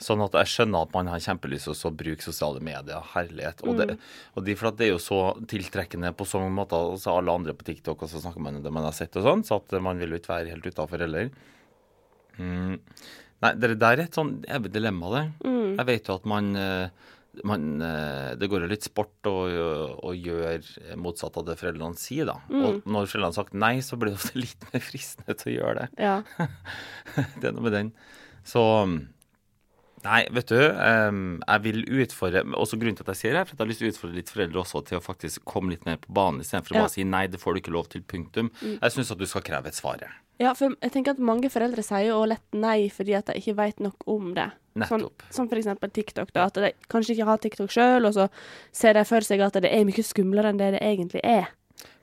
Sånn 0.04 0.22
at 0.22 0.36
jeg 0.38 0.52
skjønner 0.52 0.86
at 0.86 0.94
man 0.94 1.10
har 1.10 1.22
kjempelyst 1.24 1.72
til 1.72 1.90
å 1.90 1.94
bruke 1.98 2.22
sosiale 2.22 2.62
medier. 2.64 3.02
Herlighet. 3.16 3.64
Og, 3.66 3.80
det, 3.80 3.98
og 4.38 4.46
de, 4.46 4.56
for 4.60 4.70
at 4.70 4.78
det 4.78 4.88
er 4.88 4.94
jo 4.94 5.02
så 5.02 5.22
tiltrekkende 5.50 6.14
på 6.18 6.28
så 6.30 6.42
mange 6.44 6.54
måter. 6.60 6.94
Og 6.94 7.10
alle 7.12 7.38
andre 7.42 7.56
på 7.58 7.66
TikTok, 7.68 8.06
og 8.06 8.12
så 8.12 8.22
snakker 8.22 8.44
man 8.44 8.60
om 8.60 8.66
det 8.66 8.74
man 8.74 8.86
har 8.86 8.96
sett 8.98 9.18
og 9.18 9.26
sånn, 9.26 9.46
så 9.48 9.58
at 9.62 9.78
man 9.84 10.02
vil 10.02 10.14
jo 10.14 10.22
ikke 10.22 10.36
være 10.36 10.54
helt 10.54 10.70
utafor 10.70 11.02
heller. 11.06 11.32
Mm. 12.38 12.78
Nei, 13.44 13.54
det 13.58 13.76
der 13.82 13.98
er 13.98 14.06
et 14.08 14.18
sånn 14.18 14.40
evig 14.50 14.74
dilemma, 14.74 15.14
det. 15.14 15.26
Mm. 15.46 15.78
Jeg 15.78 15.90
vet 15.90 16.10
jo 16.10 16.18
at 16.18 16.30
man 16.30 16.54
eh, 16.58 17.08
man, 17.46 17.82
eh, 17.82 18.32
det 18.40 18.48
går 18.50 18.64
jo 18.64 18.70
litt 18.72 18.86
sport 18.88 19.30
å, 19.30 19.36
å 20.08 20.14
gjøre 20.16 20.98
motsatt 21.00 21.38
av 21.38 21.46
det 21.50 21.58
foreldrene 21.60 22.00
sier, 22.00 22.30
da. 22.30 22.38
Mm. 22.50 22.64
Og 22.64 22.88
når 22.88 23.12
foreldrene 23.12 23.30
har 23.30 23.38
sagt 23.38 23.58
nei, 23.58 23.76
så 23.86 24.00
blir 24.00 24.14
det 24.14 24.22
ofte 24.22 24.42
litt 24.46 24.68
mer 24.72 24.84
fristende 24.84 25.38
til 25.38 25.52
å 25.52 25.56
gjøre 25.58 25.84
det. 25.84 26.08
Ja. 26.08 26.16
det 27.42 27.50
er 27.50 27.56
noe 27.58 27.68
med 27.68 27.78
den. 27.78 27.94
Så 28.48 28.64
Nei, 30.06 30.22
vet 30.32 30.52
du. 30.52 30.60
jeg 30.62 31.62
vil 31.64 31.80
utfordre 32.04 32.44
Også 32.62 32.78
grunnen 32.78 32.96
til 32.96 33.06
at 33.08 33.16
jeg 33.16 33.22
sier 33.22 33.34
det, 33.34 33.42
er 33.42 33.48
for 33.50 33.56
at 33.56 33.62
jeg 33.62 33.66
har 33.66 33.72
lyst 33.72 33.82
til 33.82 33.88
å 33.88 33.94
utfordre 33.96 34.20
litt 34.20 34.30
foreldre 34.30 34.62
også 34.62 34.82
til 34.86 35.00
å 35.00 35.04
faktisk 35.04 35.44
komme 35.50 35.74
litt 35.74 35.88
mer 35.90 35.98
på 36.04 36.14
banen, 36.14 36.44
istedenfor 36.46 36.76
å 36.76 36.84
bare 36.84 36.94
si 36.94 37.06
nei, 37.08 37.26
det 37.32 37.42
får 37.42 37.58
du 37.58 37.62
ikke 37.64 37.74
lov 37.74 37.90
til, 37.92 38.06
punktum. 38.06 38.52
Mm. 38.62 38.78
Jeg 38.78 38.94
syns 38.94 39.12
at 39.16 39.22
du 39.22 39.26
skal 39.30 39.46
kreve 39.48 39.72
et 39.72 39.78
svar. 39.78 40.06
Ja, 40.38 40.54
for 40.54 40.76
jeg 40.76 40.94
tenker 40.94 41.16
at 41.16 41.22
mange 41.24 41.50
foreldre 41.50 41.82
sier 41.86 42.12
jo 42.12 42.22
lett 42.30 42.46
nei 42.54 42.92
fordi 42.94 43.16
at 43.18 43.32
de 43.32 43.40
ikke 43.42 43.58
vet 43.58 43.82
nok 43.82 44.06
om 44.10 44.34
det. 44.38 44.52
Sånn, 44.86 45.02
Nettopp. 45.02 45.24
som 45.34 45.48
for 45.50 45.58
eksempel 45.58 45.90
TikTok, 45.90 46.30
da. 46.36 46.46
At 46.52 46.60
de 46.62 46.70
kanskje 46.92 47.16
ikke 47.16 47.26
har 47.32 47.40
TikTok 47.42 47.74
sjøl, 47.74 48.06
og 48.06 48.14
så 48.14 48.28
ser 48.76 48.94
de 48.94 49.06
for 49.10 49.26
seg 49.26 49.42
at 49.42 49.58
det 49.58 49.72
er 49.74 49.88
mye 49.88 50.06
skumlere 50.06 50.54
enn 50.54 50.62
det 50.62 50.76
det 50.76 50.84
egentlig 50.86 51.24
er. 51.26 51.50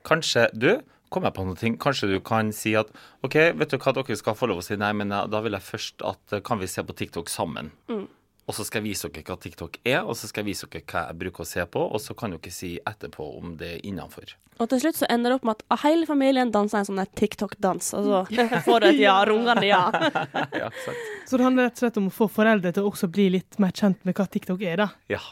Kanskje 0.05 0.49
du 0.51 0.73
kom 1.13 1.27
jeg 1.27 1.35
på 1.35 1.45
noe 1.47 1.59
ting. 1.59 1.77
Kanskje 1.81 2.11
du 2.13 2.19
kan 2.25 2.51
si 2.55 2.75
at 2.77 2.91
OK, 3.25 3.37
vet 3.57 3.71
du 3.71 3.77
hva, 3.77 3.95
dere 3.95 4.19
skal 4.19 4.37
få 4.37 4.49
lov 4.51 4.61
å 4.61 4.65
si 4.65 4.77
nei, 4.79 4.91
men 4.97 5.13
eh, 5.13 5.25
da 5.31 5.41
vil 5.45 5.57
jeg 5.57 5.69
først 5.69 6.05
at 6.05 6.37
eh, 6.37 6.45
kan 6.45 6.61
vi 6.61 6.69
se 6.71 6.83
på 6.85 6.95
TikTok 6.97 7.31
sammen? 7.31 7.71
Mm. 7.91 8.05
Og 8.45 8.53
så 8.53 8.65
skal 8.65 8.83
jeg 8.83 8.91
vise 8.91 9.09
dere 9.09 9.25
hva 9.25 9.37
TikTok 9.41 9.79
er, 9.81 10.01
og 10.05 10.13
så 10.17 10.29
skal 10.29 10.43
jeg 10.43 10.53
vise 10.53 10.67
dere 10.69 10.85
hva 10.85 11.05
jeg 11.07 11.19
bruker 11.23 11.45
å 11.45 11.49
se 11.49 11.63
på, 11.65 11.85
og 11.85 12.01
så 12.01 12.13
kan 12.17 12.35
dere 12.35 12.53
si 12.53 12.75
etterpå 12.77 13.29
om 13.39 13.55
det 13.59 13.71
er 13.77 13.87
innafor. 13.89 14.35
Og 14.61 14.69
til 14.71 14.79
slutt 14.85 14.99
så 15.01 15.07
ender 15.11 15.33
det 15.33 15.39
opp 15.39 15.47
med 15.49 15.63
at 15.65 15.81
hele 15.81 16.07
familien 16.07 16.51
danser 16.53 16.79
en 16.79 16.87
sånn 16.87 17.01
TikTok-dans, 17.19 17.89
og 17.97 18.05
så 18.05 18.61
får 18.67 18.85
du 18.85 18.89
et 18.91 19.01
ja, 19.01 19.17
rungende 19.27 19.65
ja. 19.67 19.81
ja. 20.61 20.69
Så 21.25 21.39
det 21.39 21.47
handler 21.47 21.69
rett 21.69 21.79
og 21.79 21.85
slett 21.85 21.99
om 22.03 22.11
å 22.11 22.13
få 22.13 22.29
foreldre 22.31 22.71
til 22.75 22.85
å 22.85 22.93
også 22.93 23.09
bli 23.11 23.31
litt 23.39 23.59
mer 23.61 23.73
kjent 23.75 24.05
med 24.07 24.15
hva 24.15 24.27
TikTok 24.29 24.63
er, 24.63 24.85
da. 24.85 24.91
Ja, 25.11 25.23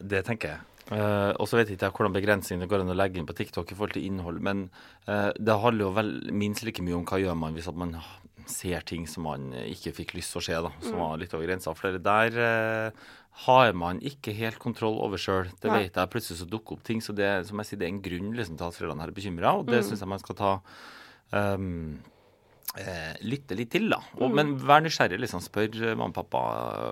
det 0.00 0.24
tenker 0.30 0.56
jeg. 0.56 0.64
Eh, 0.90 1.32
og 1.36 1.44
så 1.50 1.58
vet 1.58 1.68
ikke 1.74 1.84
jeg 1.84 1.92
hvordan 1.98 2.14
begrensningene 2.16 2.68
går 2.70 2.80
an 2.80 2.92
å 2.94 2.96
legge 2.96 3.18
inn 3.20 3.26
på 3.28 3.34
TikTok 3.36 3.72
i 3.72 3.76
forhold 3.76 3.92
til 3.98 4.06
innhold, 4.08 4.38
men 4.40 4.70
uh, 5.08 5.28
det 5.36 5.56
handler 5.60 5.84
jo 5.84 5.92
vel 5.98 6.12
minst 6.32 6.64
like 6.64 6.80
mye 6.80 6.96
om 6.96 7.04
hva 7.04 7.18
gjør 7.20 7.36
man 7.36 7.52
hvis 7.58 7.68
at 7.68 7.76
man 7.76 7.92
ser 8.48 8.80
ting 8.88 9.04
som 9.06 9.26
man 9.28 9.50
ikke 9.52 9.92
fikk 9.92 10.14
lyst 10.16 10.32
til 10.32 10.40
å 10.40 10.44
se, 10.46 10.56
da, 10.64 10.70
som 10.80 10.96
Mm. 10.96 11.02
var 11.04 11.18
litt 11.20 11.34
over 11.36 11.44
grensa. 11.46 11.74
For 11.76 11.92
det 11.92 12.00
der 12.06 12.38
uh, 12.40 12.90
har 13.44 13.72
man 13.76 14.00
ikke 14.00 14.32
helt 14.34 14.58
kontroll 14.58 14.96
over 15.04 15.20
sjøl. 15.20 15.50
Det 15.60 15.68
Nei. 15.68 15.82
vet 15.84 15.94
jeg. 16.00 16.10
Plutselig 16.10 16.40
så 16.40 16.48
dukker 16.48 16.78
opp 16.78 16.82
ting. 16.88 17.00
Så 17.04 17.12
det, 17.14 17.28
som 17.46 17.60
jeg 17.60 17.66
sier, 17.68 17.78
det 17.78 17.86
er 17.86 17.92
en 17.92 18.00
grunn 18.02 18.32
liksom, 18.34 18.56
til 18.56 18.66
at 18.66 18.74
foreldrene 18.74 19.04
her 19.04 19.12
er 19.12 19.18
bekymra, 19.20 19.52
og 19.60 19.66
det 19.68 19.82
Mm. 19.84 19.90
syns 19.90 20.00
jeg 20.00 20.08
man 20.08 20.18
skal 20.24 20.34
ta 20.40 20.52
eh, 21.36 21.58
lytte 23.24 23.56
litt 23.56 23.70
til, 23.70 23.88
da. 23.90 23.96
Og, 24.20 24.28
Mm. 24.30 24.34
Men 24.34 24.56
vær 24.58 24.80
nysgjerrig. 24.84 25.18
liksom 25.20 25.40
Spør 25.40 25.74
eh, 25.82 25.94
mamma 25.96 26.08
og 26.12 26.14
pappa 26.14 26.42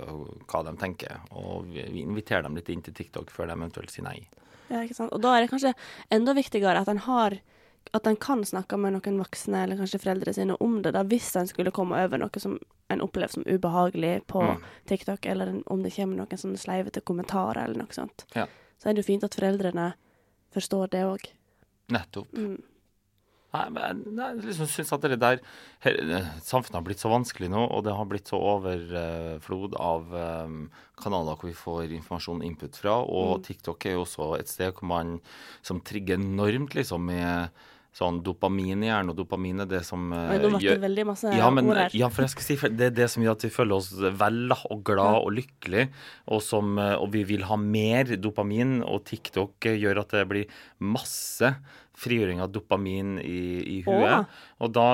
eh, 0.02 0.44
hva 0.48 0.62
de 0.64 0.76
tenker. 0.76 1.20
Og 1.32 1.66
vi 1.68 1.82
vi 1.92 2.00
inviterer 2.02 2.42
dem 2.42 2.54
litt 2.56 2.68
inn 2.68 2.82
til 2.82 2.94
TikTok 2.94 3.30
før 3.30 3.46
de 3.46 3.52
eventuelt 3.52 3.90
sier 3.90 4.04
nei. 4.04 4.26
Ja, 4.70 4.80
ikke 4.82 4.94
sant? 4.96 5.12
Og 5.12 5.20
da 5.22 5.36
er 5.36 5.42
det 5.44 5.50
kanskje 5.50 5.74
enda 6.10 6.32
viktigere 6.34 6.80
at 6.80 6.88
en 6.88 6.98
har 6.98 7.38
at 7.94 8.04
en 8.06 8.16
kan 8.16 8.42
snakke 8.42 8.76
med 8.76 8.92
noen 8.96 9.18
voksne, 9.22 9.62
eller 9.62 9.76
kanskje 9.78 10.00
foreldre 10.02 10.32
sine, 10.34 10.56
om 10.60 10.82
det, 10.82 10.92
da, 10.92 11.04
hvis 11.04 11.36
en 11.36 11.46
skulle 11.46 11.70
komme 11.70 11.94
over 12.04 12.18
noe 12.18 12.40
som 12.42 12.58
en 12.90 13.00
opplever 13.00 13.30
som 13.30 13.44
ubehagelig 13.46 14.26
på 14.26 14.42
Mm. 14.42 14.62
TikTok, 14.86 15.24
eller 15.26 15.62
om 15.66 15.82
det 15.84 15.94
kommer 15.94 16.16
noen 16.16 16.36
sånne 16.36 16.58
sleivete 16.58 17.00
kommentarer 17.00 17.62
eller 17.64 17.78
noe 17.84 17.92
sånt. 17.94 18.24
Ja. 18.34 18.46
Så 18.82 18.88
er 18.88 18.94
det 18.94 19.04
jo 19.06 19.12
fint 19.12 19.22
at 19.24 19.34
foreldrene 19.38 19.94
forstår 20.52 20.90
det 20.90 21.04
òg. 21.04 21.30
Nettopp. 21.88 22.32
Mm. 22.34 22.58
Nei, 23.56 23.66
men 23.72 24.18
jeg, 24.20 24.40
liksom 24.44 24.68
syns 24.70 24.92
at 24.92 25.06
det 25.06 25.18
der 25.22 25.40
her, 25.84 26.00
eh, 26.18 26.28
Samfunnet 26.44 26.78
har 26.78 26.84
blitt 26.86 27.02
så 27.02 27.10
vanskelig 27.12 27.48
nå, 27.52 27.62
og 27.72 27.84
det 27.86 27.94
har 27.96 28.08
blitt 28.10 28.28
så 28.28 28.40
overflod 28.40 29.76
av 29.80 30.12
um, 30.12 30.58
kanaler 31.00 31.38
hvor 31.38 31.50
vi 31.50 31.56
får 31.56 31.94
informasjon 31.96 32.42
og 32.42 32.50
input 32.50 32.76
fra. 32.76 32.98
Og 33.02 33.38
Mm. 33.38 33.46
TikTok 33.48 33.86
er 33.86 33.96
jo 33.96 34.04
også 34.04 34.34
et 34.38 34.48
sted 34.52 34.72
hvor 34.76 34.88
man 34.88 35.16
som 35.62 35.80
trigger 35.80 36.20
enormt, 36.20 36.76
liksom, 36.78 37.08
med 37.08 37.50
sånn 37.96 38.18
dopamin 38.24 38.84
i 38.84 38.90
hjernen. 38.90 39.12
Og 39.12 39.20
dopamin 39.22 39.64
er 39.64 39.70
det 39.70 39.82
som 39.88 40.10
uh, 40.12 40.34
Oi, 40.34 40.40
ble 40.42 40.60
det 40.60 40.76
veldig 40.82 41.06
masse 41.08 41.32
ja, 41.32 41.48
men, 41.54 41.70
ord 41.70 41.80
her. 41.80 41.96
Ja, 41.96 42.10
for 42.12 42.26
jeg 42.26 42.34
skal 42.34 42.46
si, 42.46 42.58
det 42.76 42.90
er 42.90 42.98
det 42.98 43.08
som 43.12 43.24
gjør 43.24 43.38
at 43.38 43.46
vi 43.46 43.52
føler 43.54 43.78
oss 43.78 43.88
vel 43.96 44.52
og 44.56 44.84
glad 44.86 45.22
og 45.22 45.32
lykkelig, 45.38 45.88
og, 46.26 46.42
som, 46.44 46.76
eh, 46.82 46.94
og 46.98 47.10
vi 47.14 47.24
vil 47.28 47.46
ha 47.48 47.58
mer 47.60 48.12
dopamin, 48.20 48.78
og 48.84 49.06
TikTok 49.08 49.70
eh, 49.70 49.80
gjør 49.80 50.02
at 50.04 50.14
det 50.18 50.26
blir 50.30 50.60
masse 50.84 51.54
frigjøring 51.96 52.42
av 52.44 52.52
dopamin 52.52 53.16
i, 53.22 53.40
i 53.72 53.78
huet. 53.86 54.04
Åh. 54.04 54.44
Og 54.64 54.72
da, 54.76 54.86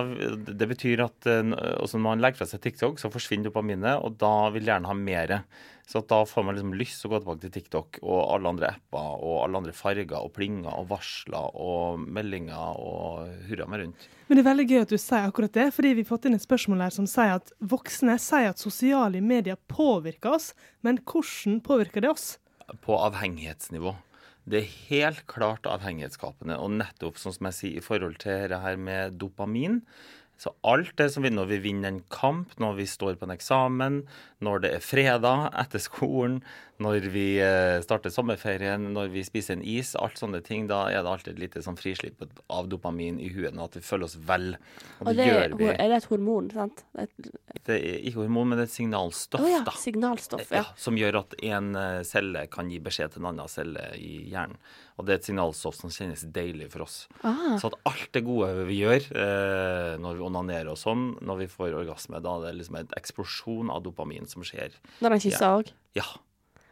det 0.46 0.68
betyr 0.70 1.02
at 1.08 1.28
eh, 1.30 1.42
når 1.42 2.02
man 2.02 2.22
legger 2.22 2.42
fra 2.42 2.50
seg 2.52 2.62
TikTok, 2.62 3.02
så 3.02 3.10
forsvinner 3.12 3.50
dopaminet, 3.50 3.98
og 3.98 4.18
da 4.22 4.52
vil 4.54 4.70
gjerne 4.70 4.90
ha 4.90 4.96
mer. 4.98 5.40
Så 5.92 6.00
da 6.08 6.22
får 6.24 6.46
man 6.46 6.56
liksom 6.56 6.72
lyst 6.80 7.02
til 7.02 7.10
å 7.10 7.12
gå 7.12 7.20
tilbake 7.20 7.44
til 7.44 7.54
TikTok 7.58 7.98
og 8.00 8.20
alle 8.32 8.52
andre 8.54 8.70
apper 8.72 9.24
og 9.28 9.38
alle 9.42 9.60
andre 9.60 9.74
farger 9.76 10.14
og 10.16 10.32
plinger 10.32 10.72
og 10.72 10.88
varsler 10.88 11.58
og 11.60 12.00
meldinger 12.00 12.80
og 12.80 13.46
hurra 13.50 13.68
meg 13.68 13.84
rundt. 13.84 14.06
Men 14.30 14.38
det 14.38 14.44
er 14.46 14.48
veldig 14.48 14.68
gøy 14.70 14.84
at 14.86 14.94
du 14.94 14.96
sier 14.96 15.28
akkurat 15.28 15.58
det, 15.58 15.66
fordi 15.76 15.90
vi 15.98 16.06
har 16.06 16.08
fått 16.08 16.30
inn 16.30 16.38
et 16.38 16.46
spørsmål 16.46 16.86
her 16.86 16.96
som 16.96 17.08
sier 17.10 17.36
at 17.36 17.52
voksne 17.60 18.16
sier 18.22 18.54
at 18.54 18.62
sosiale 18.62 19.20
medier 19.20 19.60
påvirker 19.68 20.38
oss, 20.38 20.54
men 20.80 21.02
hvordan 21.04 21.60
påvirker 21.66 22.06
det 22.06 22.14
oss? 22.14 22.30
på 22.80 22.96
avhengighetsnivå. 22.96 23.94
Det 24.44 24.58
er 24.58 24.72
helt 24.88 25.22
klart 25.30 25.68
avhengighetsskapende. 25.70 26.56
Og 26.58 26.74
nettopp 26.80 27.20
sånn 27.20 27.36
som 27.36 27.48
jeg 27.50 27.58
sier 27.58 27.78
i 27.78 27.84
forhold 27.84 28.18
til 28.22 28.48
det 28.50 28.58
her 28.64 28.78
med 28.80 29.18
dopamin. 29.20 29.82
Så 30.42 30.50
alt 30.66 30.96
det 30.98 31.06
som 31.14 31.22
vi 31.22 31.30
når 31.30 31.46
vi 31.52 31.60
vinner 31.62 31.92
en 31.92 32.02
kamp, 32.10 32.56
når 32.58 32.80
vi 32.80 32.86
står 32.90 33.14
på 33.20 33.28
en 33.28 33.34
eksamen, 33.36 34.00
når 34.42 34.64
det 34.64 34.72
er 34.74 34.82
fredag 34.82 35.52
etter 35.60 35.82
skolen, 35.84 36.40
når 36.82 37.06
vi 37.14 37.24
eh, 37.42 37.78
starter 37.84 38.12
sommerferien, 38.12 38.88
når 38.94 39.08
vi 39.14 39.22
spiser 39.26 39.56
en 39.56 39.62
is, 39.64 39.94
alt 39.98 40.18
sånne 40.20 40.40
ting, 40.44 40.66
da 40.70 40.82
er 40.90 41.02
det 41.06 41.12
alltid 41.12 41.32
et 41.36 41.40
lite 41.44 41.62
sånn 41.64 41.78
frislipp 41.78 42.22
av 42.52 42.68
dopamin 42.72 43.20
i 43.22 43.30
huet, 43.32 43.54
at 43.62 43.78
vi 43.78 43.84
føler 43.86 44.08
oss 44.10 44.18
vel. 44.28 44.56
Og 45.00 45.08
Og 45.12 45.16
det, 45.18 45.26
gjør 45.30 45.56
vi. 45.60 45.70
er 45.72 45.88
det 45.92 46.00
et 46.02 46.08
hormon, 46.10 46.50
sant? 46.52 46.84
Det 46.92 47.06
er 47.06 47.08
et, 47.08 47.32
Det 47.62 47.76
er 47.78 47.98
ikke 48.10 48.22
hormon, 48.24 48.48
men 48.50 48.58
det 48.58 48.66
er 48.66 48.70
et 48.70 48.76
signalstoff, 48.76 49.40
oh, 49.44 49.50
ja, 49.52 49.62
da. 49.66 49.74
signalstoff. 49.78 50.46
Ja, 50.50 50.62
Ja. 50.62 50.64
som 50.76 50.96
gjør 50.98 51.20
at 51.22 51.34
en 51.42 51.74
eh, 51.76 52.02
celle 52.08 52.46
kan 52.50 52.68
gi 52.70 52.80
beskjed 52.82 53.12
til 53.14 53.22
en 53.22 53.30
annen 53.32 53.48
celle 53.48 53.88
i 53.96 54.28
hjernen. 54.32 54.58
Og 55.00 55.06
det 55.06 55.14
er 55.14 55.18
et 55.22 55.24
signalstoff 55.30 55.74
som 55.78 55.90
kjennes 55.90 56.20
deilig 56.34 56.66
for 56.70 56.82
oss. 56.84 57.06
Ah. 57.24 57.56
Så 57.58 57.70
at 57.70 57.78
alt 57.88 58.10
det 58.12 58.24
gode 58.26 58.50
vi 58.68 58.80
gjør 58.82 59.06
eh, 59.16 59.94
når 60.02 60.18
vi 60.18 60.26
onanerer 60.26 60.68
og 60.74 60.76
sånn, 60.78 61.06
når 61.24 61.38
vi 61.44 61.46
får 61.54 61.78
orgasme, 61.80 62.20
da 62.22 62.34
er 62.36 62.50
det 62.50 62.58
liksom 62.60 62.76
en 62.82 62.92
eksplosjon 62.98 63.70
av 63.72 63.82
dopamin 63.86 64.28
som 64.28 64.44
skjer. 64.46 64.74
Når 65.00 65.16
han 65.16 65.24
kysser 65.24 65.56
òg? 65.62 65.72
Ja. 65.96 66.04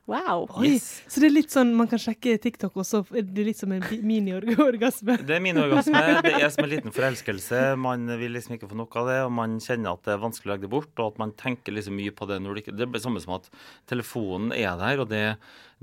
Wow. 0.09 0.49
Yes. 0.65 1.03
Så 1.07 1.21
det 1.23 1.29
er 1.29 1.35
litt 1.37 1.53
sånn 1.53 1.71
man 1.77 1.89
kan 1.91 2.01
sjekke 2.03 2.35
TikTok, 2.43 2.75
og 2.81 2.87
så 2.89 3.03
er 3.15 3.23
det 3.27 3.45
litt 3.47 3.61
som 3.61 3.71
en 3.75 3.85
mini-orgasme? 4.03 5.21
Det 5.27 5.37
er 5.37 5.43
mini-orgasme. 5.45 6.03
Det 6.27 6.33
er 6.35 6.49
som 6.51 6.65
en 6.65 6.73
liten 6.73 6.95
forelskelse. 6.95 7.61
Man 7.79 8.09
vil 8.19 8.35
liksom 8.35 8.57
ikke 8.57 8.69
få 8.71 8.79
nok 8.81 8.97
av 9.01 9.11
det, 9.11 9.19
og 9.27 9.33
man 9.37 9.59
kjenner 9.63 9.95
at 9.95 10.03
det 10.09 10.15
er 10.17 10.23
vanskelig 10.25 10.51
å 10.51 10.53
legge 10.55 10.67
det 10.67 10.73
bort, 10.73 10.91
og 10.99 11.13
at 11.13 11.21
man 11.23 11.35
tenker 11.39 11.77
liksom 11.77 11.95
mye 12.01 12.15
på 12.17 12.27
det 12.31 12.41
når 12.43 12.57
du 12.57 12.63
ikke 12.63 12.75
Det 12.75 12.87
er 12.89 12.93
det 12.97 13.05
samme 13.05 13.23
som 13.23 13.37
at 13.37 13.47
telefonen 13.91 14.55
er 14.57 14.75
der, 14.81 15.05
og 15.05 15.11
det, 15.13 15.23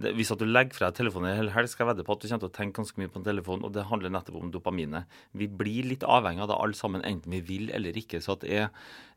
det 0.02 0.14
Hvis 0.18 0.34
at 0.36 0.44
du 0.44 0.48
legger 0.50 0.76
fra 0.76 0.92
deg 0.92 1.00
telefonen 1.00 1.32
en 1.32 1.40
hel 1.40 1.54
helg, 1.56 1.72
skal 1.72 1.86
jeg 1.86 1.94
vedde 1.94 2.08
på 2.08 2.18
at 2.18 2.22
du 2.22 2.28
kommer 2.28 2.44
til 2.46 2.52
å 2.52 2.58
tenke 2.60 2.82
ganske 2.82 3.02
mye 3.02 3.14
på 3.14 3.22
en 3.22 3.28
telefon, 3.32 3.64
og 3.64 3.74
det 3.78 3.88
handler 3.88 4.16
nettopp 4.18 4.42
om 4.44 4.54
dopaminet. 4.54 5.20
Vi 5.32 5.48
blir 5.48 5.88
litt 5.94 6.04
avhengig 6.04 6.44
av 6.44 6.52
det 6.52 6.62
alle 6.68 6.78
sammen, 6.78 7.06
enten 7.08 7.38
vi 7.38 7.44
vil 7.48 7.72
eller 7.76 7.96
ikke. 7.96 8.20
Så 8.24 8.36
at 8.36 8.44
det 8.44 8.64
er, 8.66 8.72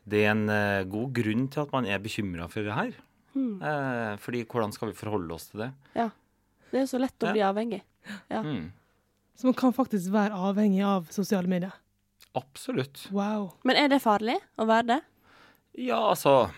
det 0.07 0.25
er 0.25 0.35
en 0.37 0.49
eh, 0.55 0.89
god 0.91 1.15
grunn 1.19 1.49
til 1.51 1.67
at 1.67 1.75
man 1.75 1.89
er 1.89 2.03
bekymra 2.03 2.47
for 2.53 2.63
det 2.67 2.77
her. 2.79 2.99
Mm. 3.35 3.63
Eh, 3.63 4.17
fordi 4.19 4.45
hvordan 4.45 4.73
skal 4.75 4.89
vi 4.91 4.95
forholde 4.99 5.35
oss 5.35 5.47
til 5.53 5.61
det? 5.65 5.71
Ja. 5.95 6.09
Det 6.71 6.81
er 6.83 6.87
så 6.91 6.99
lett 7.03 7.19
å 7.23 7.27
Ja. 7.27 7.33
bli 7.33 7.41
avhengig. 7.47 7.83
Ja. 8.31 8.43
Mm. 8.43 8.73
Så 9.37 9.45
man 9.49 9.55
kan 9.55 9.73
faktisk 9.73 10.11
være 10.13 10.33
avhengig 10.37 10.83
av 10.85 11.07
sosiale 11.11 11.49
medier. 11.49 11.73
Absolutt. 12.35 13.09
Wow. 13.11 13.55
Men 13.65 13.77
er 13.77 13.89
det 13.89 14.03
farlig 14.03 14.37
å 14.59 14.67
være 14.67 14.87
det? 14.87 15.01
Ja, 15.79 16.11
altså 16.13 16.51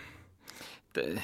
det, 0.93 1.19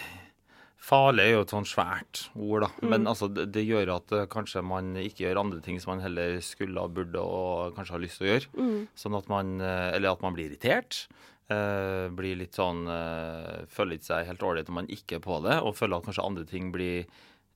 Farlig 0.90 1.22
er 1.28 1.34
jo 1.36 1.42
et 1.44 1.52
sånn 1.54 1.68
svært 1.70 2.22
ord, 2.34 2.64
da. 2.64 2.70
Men 2.82 3.04
Mm. 3.04 3.08
altså, 3.12 3.28
det, 3.32 3.52
det 3.52 3.62
gjør 3.68 3.92
at 3.98 4.12
eh, 4.12 4.26
kanskje 4.26 4.64
man 4.66 4.96
ikke 4.96 5.28
gjør 5.28 5.40
andre 5.44 5.62
ting 5.62 5.78
som 5.80 5.92
man 5.94 6.02
heller 6.02 6.40
skulle 6.42 6.82
og 6.82 6.96
burde 6.96 7.20
og 7.22 7.76
kanskje 7.76 7.92
har 7.94 8.00
lyst 8.02 8.18
til 8.18 8.26
å 8.26 8.32
gjøre. 8.32 8.48
Mm. 8.58 8.88
Sånn 8.98 9.18
at 9.20 9.30
man 9.30 9.62
eh, 9.62 9.92
Eller 9.96 10.10
at 10.16 10.22
man 10.24 10.34
blir 10.34 10.50
irritert. 10.50 11.08
Eh, 11.52 12.06
blir 12.16 12.38
litt 12.40 12.58
sånn 12.58 12.86
uh, 12.90 13.66
Føler 13.72 13.98
ikke 13.98 14.10
seg 14.12 14.30
helt 14.30 14.46
ålreit 14.46 14.70
om 14.72 14.80
man 14.80 14.90
ikke 14.92 15.18
er 15.18 15.24
på 15.26 15.40
det, 15.46 15.58
og 15.62 15.76
føler 15.78 15.98
at 16.00 16.08
kanskje 16.08 16.26
andre 16.26 16.46
ting 16.50 16.72
blir 16.76 17.06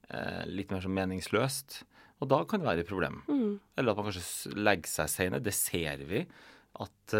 uh, 0.09 0.43
litt 0.49 0.73
mer 0.73 0.83
sånn 0.83 0.95
meningsløst. 0.97 1.81
Og 2.23 2.29
da 2.31 2.43
kan 2.47 2.61
det 2.61 2.69
være 2.69 2.83
et 2.85 2.89
problem. 2.89 3.21
Mm. 3.27 3.59
Eller 3.77 3.91
at 3.91 3.99
man 3.99 4.07
kanskje 4.07 4.53
legger 4.55 4.91
seg 4.91 5.09
senere. 5.11 5.43
Det 5.43 5.53
ser 5.57 6.03
vi. 6.07 6.21
At 6.79 7.15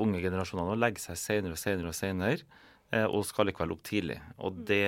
unge 0.00 0.20
generasjoner 0.20 0.66
nå 0.70 0.74
legger 0.78 1.02
seg 1.10 1.18
senere 1.20 1.54
og 1.54 1.60
senere 1.60 1.92
og 1.92 1.96
senere. 1.96 2.46
eh, 2.92 3.04
Og 3.04 3.26
skal 3.28 3.46
likevel 3.46 3.74
opp 3.74 3.82
tidlig. 3.86 4.16
Og 4.38 4.64
det 4.66 4.84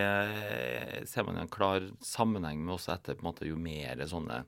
ser 1.09 1.25
man 1.29 1.37
i 1.37 1.45
en 1.45 1.53
klar 1.53 1.85
sammenheng 2.01 2.65
med 2.65 2.75
også 2.79 2.95
etter 2.97 3.15
på 3.19 3.23
en 3.23 3.29
måte, 3.31 3.47
jo 3.49 3.57
mer 3.61 4.01
sånne 4.09 4.43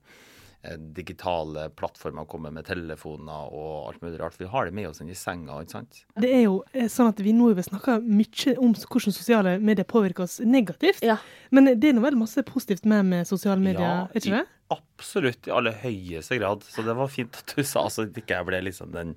digitale 0.79 1.69
plattformer 1.77 2.27
kommer 2.31 2.55
med 2.55 2.67
telefoner 2.69 3.53
og 3.53 3.91
alt 3.91 4.03
mulig 4.05 4.21
rart. 4.21 4.39
Vi 4.41 4.49
har 4.51 4.69
det 4.69 4.75
med 4.77 4.89
oss 4.91 5.03
inn 5.03 5.13
i 5.13 5.19
senga, 5.19 5.61
ikke 5.63 5.77
sant? 5.77 6.03
Det 6.21 6.31
er 6.31 6.47
jo 6.47 6.61
eh, 6.73 6.89
sånn 6.93 7.13
at 7.13 7.23
Vi 7.25 7.35
nå 7.37 7.51
snakker 7.55 7.69
snakka 7.69 7.99
mye 8.05 8.57
om 8.59 8.75
hvordan 8.75 9.17
sosiale 9.17 9.57
medier 9.61 9.87
påvirker 9.89 10.27
oss 10.27 10.41
negativt. 10.41 11.05
Ja. 11.05 11.19
Men 11.55 11.73
det 11.73 11.91
er 11.91 11.97
nå 11.97 12.05
vel 12.05 12.19
masse 12.19 12.43
positivt 12.47 12.89
med 12.89 13.05
med 13.11 13.29
sosiale 13.29 13.61
medier, 13.61 14.09
er 14.09 14.21
ikke 14.21 14.39
det? 14.41 14.45
i 14.73 14.79
absolutt 14.95 15.49
i 15.49 15.53
aller 15.53 15.75
høyeste 15.83 16.39
grad. 16.39 16.63
Så 16.71 16.85
det 16.87 16.95
var 16.97 17.09
fint 17.11 17.35
at 17.41 17.55
du 17.57 17.63
sa 17.67 17.83
så 17.91 18.05
ikke 18.07 18.37
jeg 18.39 18.47
ble 18.47 18.61
liksom 18.69 18.93
den, 18.95 19.15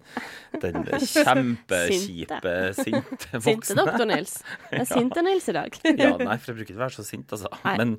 den 0.62 0.80
kjempekjipe, 1.14 2.54
sinte 2.78 3.30
voksne. 3.38 3.42
Sinte 3.46 3.76
doktor 3.78 4.06
Nils. 4.10 4.34
Det 4.72 4.82
er 4.82 4.88
sinte 4.90 5.24
Nils 5.26 5.48
i 5.52 5.56
dag. 5.56 5.78
ja, 5.88 6.10
nei, 6.18 6.38
for 6.42 6.52
jeg 6.52 6.58
bruker 6.60 6.66
ikke 6.74 6.78
å 6.80 6.84
være 6.84 6.98
så 6.98 7.06
sint, 7.08 7.32
altså. 7.36 7.52
Nei. 7.64 7.76
Men 7.82 7.94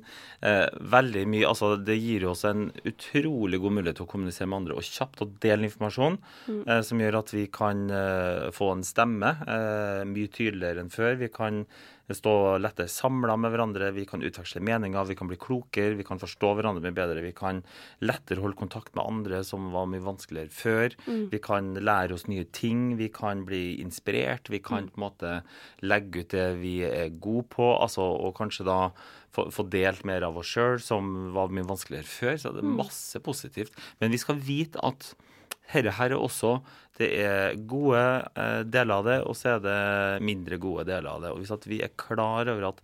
eh, 0.45 0.67
veldig 0.95 1.25
mye 1.31 1.47
Altså, 1.49 1.71
det 1.81 1.95
gir 1.97 2.27
jo 2.27 2.33
oss 2.35 2.43
en 2.45 2.67
utrolig 2.85 3.57
god 3.63 3.73
mulighet 3.79 3.97
til 3.99 4.05
å 4.05 4.11
kommunisere 4.11 4.49
med 4.51 4.59
andre 4.61 4.77
og 4.77 4.85
kjapt 4.85 5.23
og 5.25 5.37
dele 5.43 5.65
informasjon, 5.69 6.19
Mm. 6.49 6.61
eh, 6.69 6.81
som 6.85 6.99
gjør 7.01 7.17
at 7.19 7.31
vi 7.33 7.45
kan 7.53 7.85
eh, 7.93 8.49
få 8.55 8.71
en 8.75 8.83
stemme 8.85 9.31
eh, 9.45 10.03
mye 10.07 10.29
tydeligere 10.33 10.83
enn 10.83 10.91
før. 10.93 11.15
Vi 11.19 11.29
kan 11.33 11.63
stå 12.09 12.31
lettere 12.57 12.89
samla 12.89 13.35
med 13.37 13.51
hverandre, 13.53 13.91
vi 13.93 14.05
kan 14.09 14.23
utveksle 14.25 14.61
meninger, 14.65 15.05
vi 15.11 15.17
kan 15.19 15.29
bli 15.29 15.37
klokere, 15.37 15.93
vi 15.99 16.05
kan 16.07 16.17
forstå 16.21 16.53
hverandre 16.57 16.81
mye 16.81 16.95
bedre. 16.97 17.21
Vi 17.21 17.33
kan 17.37 17.59
lettere 18.01 18.39
holde 18.43 18.55
kontakt 18.59 18.93
med 18.95 19.05
andre, 19.05 19.43
som 19.43 19.71
var 19.71 19.85
mye 19.87 20.01
vanskeligere 20.05 20.49
før. 20.49 20.95
Mm. 21.07 21.29
Vi 21.31 21.39
kan 21.39 21.73
lære 21.75 22.13
oss 22.13 22.27
nye 22.27 22.45
ting, 22.55 22.97
vi 22.97 23.09
kan 23.09 23.45
bli 23.45 23.79
inspirert. 23.83 24.49
Vi 24.49 24.59
kan 24.59 24.85
Mm. 24.85 24.89
på 24.89 24.97
en 24.97 25.05
måte 25.09 25.43
legge 25.81 26.19
ut 26.23 26.29
det 26.29 26.47
vi 26.61 26.81
er 26.83 27.09
gode 27.09 27.47
på, 27.49 27.69
altså, 27.81 28.01
og 28.01 28.35
kanskje 28.35 28.65
da 28.65 28.91
få, 29.31 29.49
få 29.51 29.69
delt 29.69 30.03
mer 30.05 30.23
av 30.23 30.37
oss 30.37 30.47
sjøl, 30.47 30.79
som 30.81 31.33
var 31.33 31.49
mye 31.49 31.67
vanskeligere 31.67 32.05
før. 32.05 32.33
Så 32.37 32.53
det 32.53 32.63
er 32.63 32.67
Mm. 32.69 32.77
masse 32.77 33.19
positivt. 33.19 33.71
Men 33.99 34.11
vi 34.11 34.17
skal 34.17 34.35
vite 34.35 34.79
at 34.83 35.13
dette 35.73 35.91
her 35.91 36.11
er 36.11 36.17
også 36.17 36.61
Det 36.99 37.13
er 37.17 37.55
gode 37.55 37.95
eh, 38.35 38.63
deler 38.63 38.91
av 38.93 39.03
det, 39.05 39.21
og 39.23 39.33
så 39.33 39.55
er 39.55 39.59
det 39.63 40.21
mindre 40.21 40.57
gode 40.59 40.83
deler 40.85 41.07
av 41.07 41.21
det. 41.21 41.29
Og 41.31 41.37
hvis 41.39 41.51
at 41.53 41.63
vi 41.63 41.81
er 41.81 41.87
klar 41.95 42.45
over 42.49 42.67
at 42.67 42.81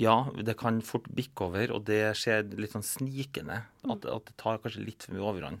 ja, 0.00 0.14
det 0.42 0.54
kan 0.58 0.80
fort 0.82 1.08
bikke 1.14 1.44
over, 1.48 1.72
og 1.76 1.84
det 1.86 2.00
skjer 2.18 2.46
litt 2.58 2.72
sånn 2.72 2.82
snikende. 2.86 3.60
At, 3.84 4.06
at 4.08 4.24
det 4.30 4.36
tar 4.40 4.58
kanskje 4.62 4.84
litt 4.86 5.02
for 5.04 5.14
mye 5.16 5.26
overhånd. 5.28 5.60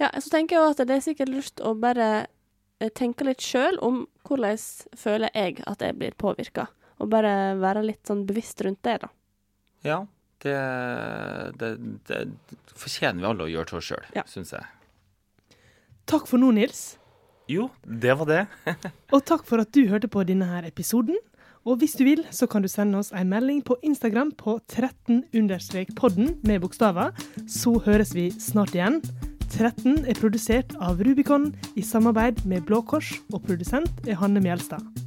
Ja, 0.00 0.08
så 0.18 0.30
tenker 0.32 0.56
jeg 0.58 0.70
at 0.74 0.80
det 0.88 0.96
er 0.96 1.04
sikkert 1.04 1.30
lurt 1.30 1.60
å 1.62 1.74
bare 1.78 2.06
eh, 2.80 2.88
tenke 2.98 3.26
litt 3.28 3.42
sjøl 3.44 3.76
om 3.84 4.04
hvordan 4.26 4.58
føler 4.98 5.30
jeg 5.36 5.60
at 5.70 5.84
jeg 5.84 5.98
blir 6.00 6.16
påvirka. 6.18 6.68
Og 7.02 7.10
bare 7.10 7.56
være 7.58 7.82
litt 7.84 8.06
sånn 8.06 8.24
bevisst 8.28 8.60
rundt 8.64 8.82
det, 8.86 8.96
da. 9.04 9.10
Ja, 9.86 10.00
det, 10.42 10.56
det, 11.58 11.70
det 12.08 12.20
fortjener 12.78 13.20
vi 13.22 13.28
alle 13.30 13.46
å 13.46 13.50
gjøre 13.52 13.70
til 13.72 13.78
oss 13.80 13.90
sjøl, 13.92 14.08
Ja. 14.16 14.24
syns 14.30 14.52
jeg. 14.54 14.66
Takk 16.10 16.26
for 16.30 16.42
nå, 16.42 16.50
Nils. 16.54 16.96
Jo, 17.50 17.68
det 17.82 18.14
var 18.18 18.26
det. 18.30 18.40
Og 19.14 19.22
takk 19.28 19.44
for 19.46 19.62
at 19.62 19.70
du 19.74 19.84
hørte 19.90 20.08
på 20.10 20.22
denne 20.26 20.46
her 20.50 20.66
episoden. 20.66 21.18
Og 21.62 21.78
hvis 21.78 21.94
du 21.94 22.02
vil, 22.04 22.24
så 22.34 22.48
kan 22.50 22.62
du 22.62 22.68
sende 22.70 22.98
oss 22.98 23.12
en 23.14 23.30
melding 23.30 23.60
på 23.64 23.76
Instagram 23.86 24.32
på 24.38 24.58
13-podden 24.72 26.34
med 26.42 26.60
bokstaver. 26.64 27.12
Så 27.46 27.76
høres 27.86 28.14
vi 28.18 28.30
snart 28.34 28.74
igjen. 28.74 28.98
13 29.52 30.08
er 30.08 30.18
produsert 30.18 30.74
av 30.80 31.02
Rubicon 31.04 31.50
i 31.76 31.84
samarbeid 31.86 32.42
med 32.48 32.66
Blå 32.66 32.82
Kors, 32.82 33.14
og 33.32 33.44
produsent 33.46 34.08
er 34.08 34.18
Hanne 34.18 34.42
Mjelstad. 34.42 35.01